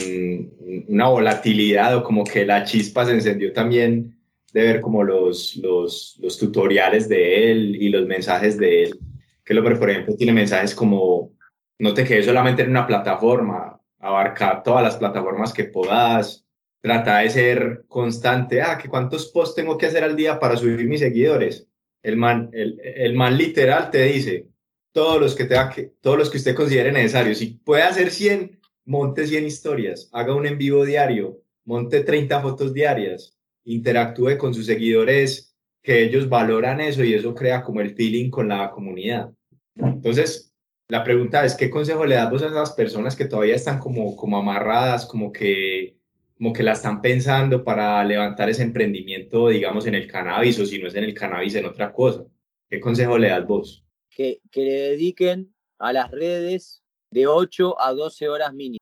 [0.89, 4.17] una volatilidad o como que la chispa se encendió también
[4.53, 8.99] de ver como los, los, los, tutoriales de él y los mensajes de él.
[9.45, 11.33] Que hombre, por ejemplo, tiene mensajes como
[11.79, 16.45] no te quedes solamente en una plataforma, abarca todas las plataformas que puedas,
[16.81, 20.87] trata de ser constante, ah, que cuántos posts tengo que hacer al día para subir
[20.87, 21.67] mis seguidores.
[22.03, 24.47] El man, el, el man literal te dice
[24.93, 25.57] todos los que, te,
[26.01, 27.39] todos los que usted considere necesarios.
[27.39, 32.73] Si puede hacer 100, monte 100 historias, haga un en vivo diario, monte 30 fotos
[32.73, 38.31] diarias, interactúe con sus seguidores, que ellos valoran eso y eso crea como el feeling
[38.31, 39.31] con la comunidad.
[39.77, 40.55] Entonces,
[40.89, 44.39] la pregunta es, ¿qué consejo le das a esas personas que todavía están como, como
[44.39, 45.97] amarradas, como que,
[46.37, 50.79] como que la están pensando para levantar ese emprendimiento, digamos, en el cannabis o si
[50.79, 52.25] no es en el cannabis, en otra cosa?
[52.69, 53.85] ¿Qué consejo le das vos?
[54.11, 56.80] Que, que le dediquen a las redes
[57.11, 58.79] de 8 a 12 horas mínimo.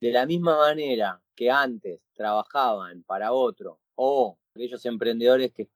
[0.00, 5.68] De la misma manera que antes trabajaban para otro o aquellos emprendedores que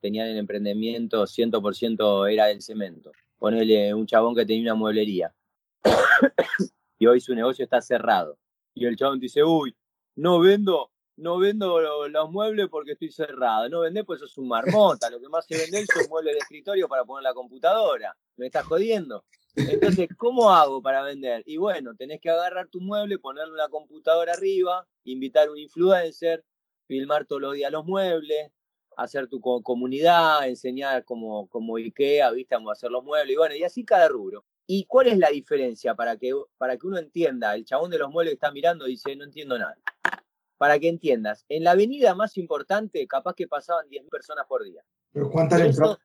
[0.00, 3.12] tenían el emprendimiento 100% era del cemento.
[3.38, 5.34] ponele un chabón que tenía una mueblería.
[6.98, 8.38] y hoy su negocio está cerrado.
[8.74, 9.74] Y el chabón dice, uy,
[10.16, 13.68] no vendo, no vendo los muebles porque estoy cerrado.
[13.68, 15.10] No vendés pues es un marmota.
[15.10, 18.14] Lo que más se vende son muebles de escritorio para poner la computadora.
[18.36, 19.24] Me estás jodiendo.
[19.56, 21.42] Entonces, ¿cómo hago para vender?
[21.46, 26.44] Y bueno, tenés que agarrar tu mueble, ponerle una computadora arriba, invitar a un influencer,
[26.86, 28.50] filmar todos los días los muebles,
[28.96, 32.54] hacer tu comunidad, enseñar como, como IKEA, ¿viste?
[32.54, 34.44] Cómo hacer los muebles, y bueno, y así cada rubro.
[34.66, 37.54] ¿Y cuál es la diferencia para que, para que uno entienda?
[37.54, 39.76] El chabón de los muebles que está mirando dice, no entiendo nada.
[40.58, 44.84] Para que entiendas, en la avenida más importante, capaz que pasaban 10.000 personas por día.
[45.12, 45.96] ¿Pero cuántas entraban?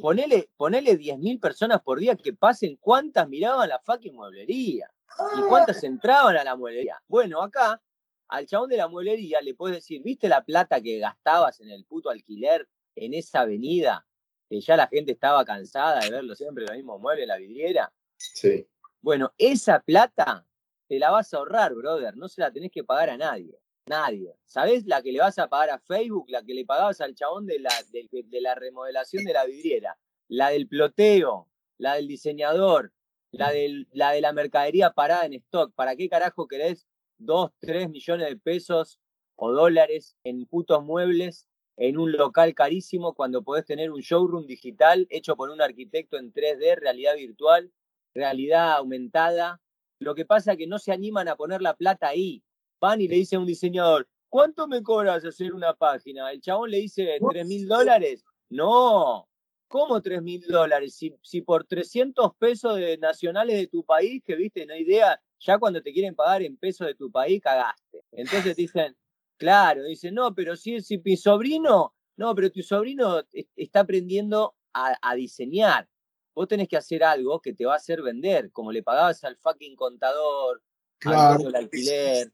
[0.00, 4.90] Ponele, ponele 10.000 personas por día que pasen, ¿cuántas miraban la fucking mueblería?
[5.36, 7.02] ¿Y cuántas entraban a la mueblería?
[7.06, 7.82] Bueno, acá,
[8.28, 11.84] al chabón de la mueblería le puedes decir, ¿viste la plata que gastabas en el
[11.84, 14.06] puto alquiler en esa avenida?
[14.50, 17.92] que ya la gente estaba cansada de verlo siempre los mismos muebles en la vidriera.
[18.16, 18.68] Sí.
[19.00, 20.44] Bueno, esa plata
[20.88, 22.16] te la vas a ahorrar, brother.
[22.16, 23.56] No se la tenés que pagar a nadie.
[23.86, 24.36] Nadie.
[24.44, 26.26] ¿Sabés la que le vas a pagar a Facebook?
[26.28, 29.98] La que le pagabas al chabón de la, de, la remodelación de la vidriera.
[30.28, 31.48] La del ploteo.
[31.78, 32.92] La del diseñador.
[33.32, 35.72] La, del, la de la mercadería parada en stock.
[35.74, 36.86] ¿Para qué carajo querés
[37.18, 39.00] dos, tres millones de pesos
[39.36, 45.06] o dólares en putos muebles en un local carísimo cuando podés tener un showroom digital
[45.08, 47.72] hecho por un arquitecto en 3D, realidad virtual,
[48.14, 49.62] realidad aumentada.
[49.98, 52.42] Lo que pasa es que no se animan a poner la plata ahí.
[52.80, 56.30] Van y le dicen a un diseñador, ¿cuánto me cobras hacer una página?
[56.32, 58.24] El chabón le dice, ¿tres mil dólares?
[58.48, 59.28] No,
[59.68, 60.94] ¿cómo tres mil dólares?
[60.94, 65.20] Si, si por 300 pesos de nacionales de tu país, que viste, no hay idea,
[65.38, 68.04] ya cuando te quieren pagar en pesos de tu país, cagaste.
[68.12, 68.96] Entonces dicen,
[69.40, 73.22] Claro, dice, no, pero si, si mi sobrino, no, pero tu sobrino
[73.56, 75.88] está aprendiendo a, diseñar.
[76.34, 79.38] Vos tenés que hacer algo que te va a hacer vender, como le pagabas al
[79.38, 80.62] fucking contador,
[81.06, 82.30] al del alquiler,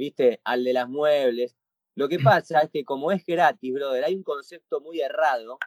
[0.00, 1.56] viste, al de las muebles.
[1.96, 5.58] Lo que pasa es que como es gratis, brother, hay un concepto muy errado.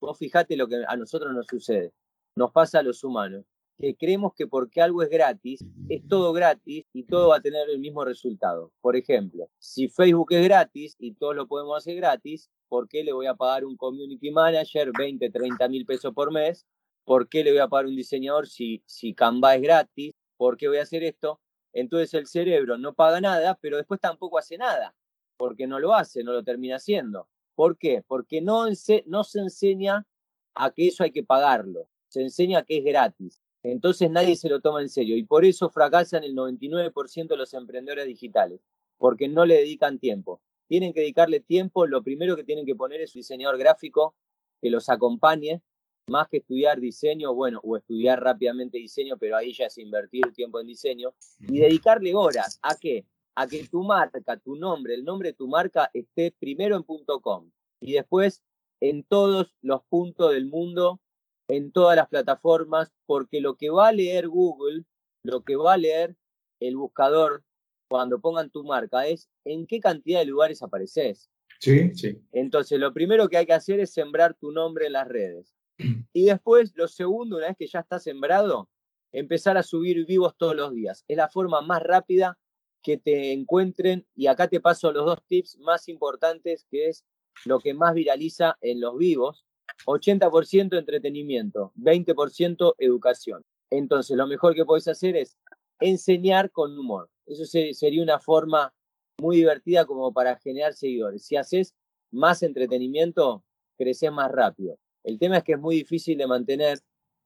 [0.00, 1.92] Vos fijate lo que a nosotros nos sucede,
[2.36, 3.44] nos pasa a los humanos
[3.82, 7.68] que creemos que porque algo es gratis, es todo gratis y todo va a tener
[7.68, 8.70] el mismo resultado.
[8.80, 13.12] Por ejemplo, si Facebook es gratis y todos lo podemos hacer gratis, ¿por qué le
[13.12, 16.64] voy a pagar un community manager 20, 30 mil pesos por mes?
[17.04, 20.12] ¿Por qué le voy a pagar un diseñador si, si Canva es gratis?
[20.36, 21.40] ¿Por qué voy a hacer esto?
[21.72, 24.94] Entonces el cerebro no paga nada, pero después tampoco hace nada,
[25.36, 27.28] porque no lo hace, no lo termina haciendo.
[27.54, 28.02] ¿Por qué?
[28.06, 28.66] Porque no,
[29.06, 30.06] no se enseña
[30.54, 33.40] a que eso hay que pagarlo, se enseña que es gratis.
[33.62, 37.54] Entonces nadie se lo toma en serio y por eso fracasan el 99% de los
[37.54, 38.60] emprendedores digitales,
[38.98, 40.40] porque no le dedican tiempo.
[40.66, 44.16] Tienen que dedicarle tiempo, lo primero que tienen que poner es un diseñador gráfico
[44.60, 45.62] que los acompañe,
[46.08, 50.60] más que estudiar diseño, bueno, o estudiar rápidamente diseño, pero ahí ya es invertir tiempo
[50.60, 53.06] en diseño, y dedicarle horas a qué?
[53.34, 56.82] A que tu marca, tu nombre, el nombre de tu marca esté primero en
[57.20, 57.50] .com
[57.80, 58.42] y después
[58.80, 61.00] en todos los puntos del mundo
[61.48, 64.84] en todas las plataformas, porque lo que va a leer Google,
[65.22, 66.16] lo que va a leer
[66.60, 67.44] el buscador
[67.88, 71.30] cuando pongan tu marca es en qué cantidad de lugares apareces.
[71.60, 72.18] Sí, sí.
[72.32, 75.54] Entonces, lo primero que hay que hacer es sembrar tu nombre en las redes.
[76.12, 78.68] Y después, lo segundo, una vez que ya está sembrado,
[79.12, 81.04] empezar a subir vivos todos los días.
[81.08, 82.38] Es la forma más rápida
[82.82, 84.06] que te encuentren.
[84.14, 87.04] Y acá te paso los dos tips más importantes, que es
[87.44, 89.46] lo que más viraliza en los vivos,
[89.86, 93.42] 80% entretenimiento, 20% educación.
[93.70, 95.38] Entonces, lo mejor que podés hacer es
[95.80, 97.10] enseñar con humor.
[97.26, 98.74] Eso sería una forma
[99.18, 101.24] muy divertida como para generar seguidores.
[101.24, 101.74] Si haces
[102.10, 103.44] más entretenimiento,
[103.78, 104.78] creces más rápido.
[105.04, 106.78] El tema es que es muy difícil de mantener.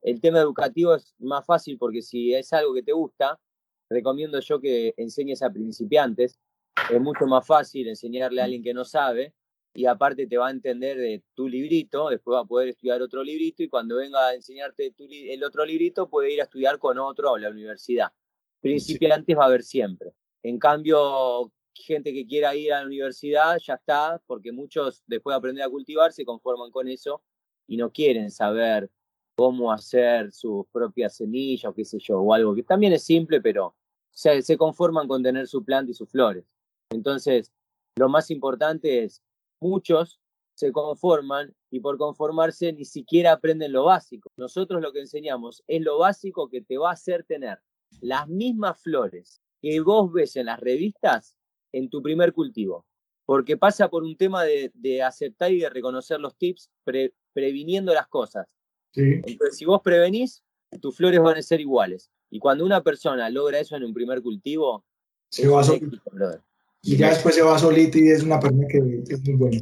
[0.03, 3.39] El tema educativo es más fácil porque si es algo que te gusta,
[3.89, 6.39] recomiendo yo que enseñes a principiantes.
[6.91, 9.35] Es mucho más fácil enseñarle a alguien que no sabe
[9.75, 13.23] y aparte te va a entender de tu librito, después va a poder estudiar otro
[13.23, 17.35] librito y cuando venga a enseñarte el otro librito puede ir a estudiar con otro
[17.35, 18.09] a la universidad.
[18.61, 20.13] Principiantes va a haber siempre.
[20.43, 25.39] En cambio, gente que quiera ir a la universidad ya está, porque muchos después de
[25.39, 27.23] aprender a cultivar se conforman con eso
[27.67, 28.91] y no quieren saber
[29.37, 33.41] cómo hacer sus propias semillas o qué sé yo, o algo que también es simple,
[33.41, 33.75] pero
[34.11, 36.45] se, conforman con tener su planta y sus flores.
[36.91, 37.53] Entonces,
[37.97, 39.23] lo más importante es
[39.61, 40.21] muchos
[40.55, 44.31] se conforman y por conformarse ni siquiera aprenden lo básico.
[44.39, 47.59] Nosotros lo que enseñamos es lo básico que te va a hacer tener
[48.01, 51.37] las mismas flores que vos ves en las revistas
[51.73, 52.87] en tu primer cultivo.
[53.27, 56.71] Porque pasa por un tema de, aceptar y de reconocer los tips
[57.37, 58.47] previniendo las cosas.
[58.93, 59.21] Sí.
[59.27, 60.43] Entonces, si vos prevenís,
[60.81, 62.11] tus flores van a ser iguales.
[62.31, 64.87] Y cuando una persona logra eso en un primer cultivo,
[65.29, 66.41] Se va éxito, brother.
[66.81, 69.61] y ya después se va solito y es una persona que es muy buena.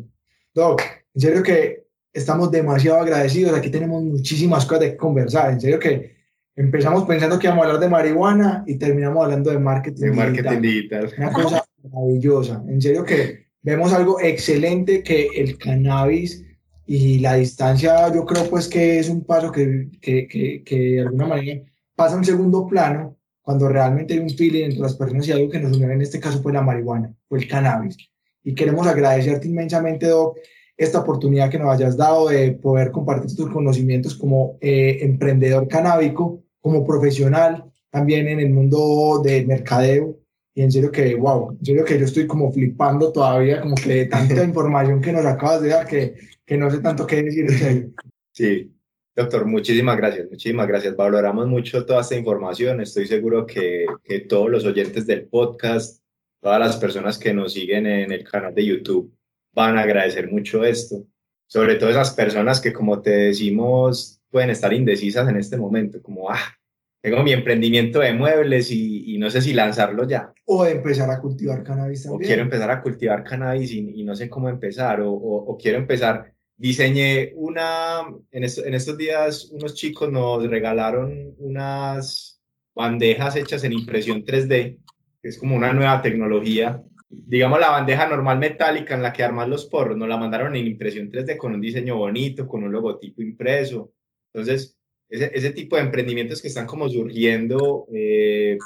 [0.55, 0.83] Doc,
[1.14, 3.59] en serio que estamos demasiado agradecidos.
[3.59, 5.51] Aquí tenemos muchísimas cosas de conversar.
[5.53, 6.14] En serio que
[6.55, 10.01] empezamos pensando que íbamos a hablar de marihuana y terminamos hablando de marketing.
[10.01, 11.11] De marketing digital.
[11.11, 11.14] digital.
[11.18, 12.62] Una cosa maravillosa.
[12.68, 16.45] En serio que vemos algo excelente que el cannabis
[16.87, 21.01] y la distancia, yo creo pues que es un paso que, que, que, que de
[21.01, 21.62] alguna manera
[21.95, 25.51] pasa a un segundo plano cuando realmente hay un feeling entre las personas y algo
[25.51, 27.97] que nos une en este caso fue la marihuana, fue el cannabis.
[28.43, 30.39] Y queremos agradecerte inmensamente, Doc,
[30.76, 36.43] esta oportunidad que nos hayas dado de poder compartir tus conocimientos como eh, emprendedor canábico,
[36.61, 40.16] como profesional, también en el mundo de mercadeo.
[40.55, 43.95] Y en serio que, wow, en serio que yo estoy como flipando todavía, como que
[43.95, 46.15] de tanta información que nos acabas de dar que,
[46.47, 47.93] que no sé tanto qué decir.
[48.33, 48.73] Sí,
[49.17, 50.95] doctor, muchísimas gracias, muchísimas gracias.
[50.97, 52.81] Valoramos mucho toda esta información.
[52.81, 56.03] Estoy seguro que, que todos los oyentes del podcast,
[56.41, 59.13] todas las personas que nos siguen en el canal de YouTube
[59.53, 61.05] van a agradecer mucho esto.
[61.47, 66.31] Sobre todo esas personas que, como te decimos, pueden estar indecisas en este momento, como,
[66.31, 66.59] ah,
[67.05, 70.33] tengo mi emprendimiento de muebles y, y no sé si lanzarlo ya.
[70.47, 72.27] O empezar a cultivar cannabis O también.
[72.29, 75.77] quiero empezar a cultivar cannabis y, y no sé cómo empezar, o, o- o quiero
[75.77, 76.33] empezar.
[76.57, 78.01] Diseñé una,
[78.31, 82.41] en, en estos días unos chicos nos regalaron unas
[82.75, 84.79] bandejas hechas en impresión 3D,
[85.23, 86.83] que es como una nueva tecnología.
[87.11, 90.67] Digamos la bandeja normal metálica en la que armas los porros, nos la mandaron en
[90.67, 93.93] impresión 3D con un diseño bonito, con un logotipo impreso.
[94.33, 94.74] Entonces,
[95.15, 98.59] ese, ese tipo de emprendimientos que están como surgiendo eh,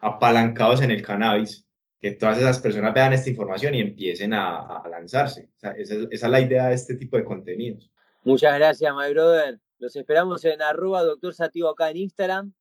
[0.00, 1.64] apalancados en el cannabis
[2.00, 5.48] que todas esas personas vean esta información y empiecen a, a lanzarse.
[5.56, 7.90] O sea, esa, es- esa es la idea de este tipo de contenidos.
[8.24, 9.60] Muchas gracias, my brother.
[9.78, 12.52] Los esperamos en arroba doctor Sativa acá en Instagram,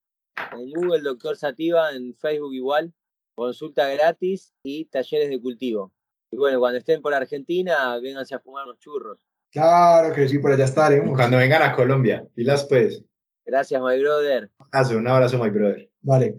[0.54, 2.94] en Google doctor Sativa, en Facebook igual,
[3.36, 5.92] consulta gratis y talleres de cultivo.
[6.32, 9.20] Y bueno, cuando estén por Argentina, vénganse a fumar unos churros.
[9.52, 11.16] Claro que sí, por allá estaremos.
[11.16, 13.04] Cuando vengan a Colombia, pilas pues.
[13.46, 14.50] Gracias, my brother.
[14.72, 15.89] Hace un abrazo, my brother.
[16.04, 16.36] Vale.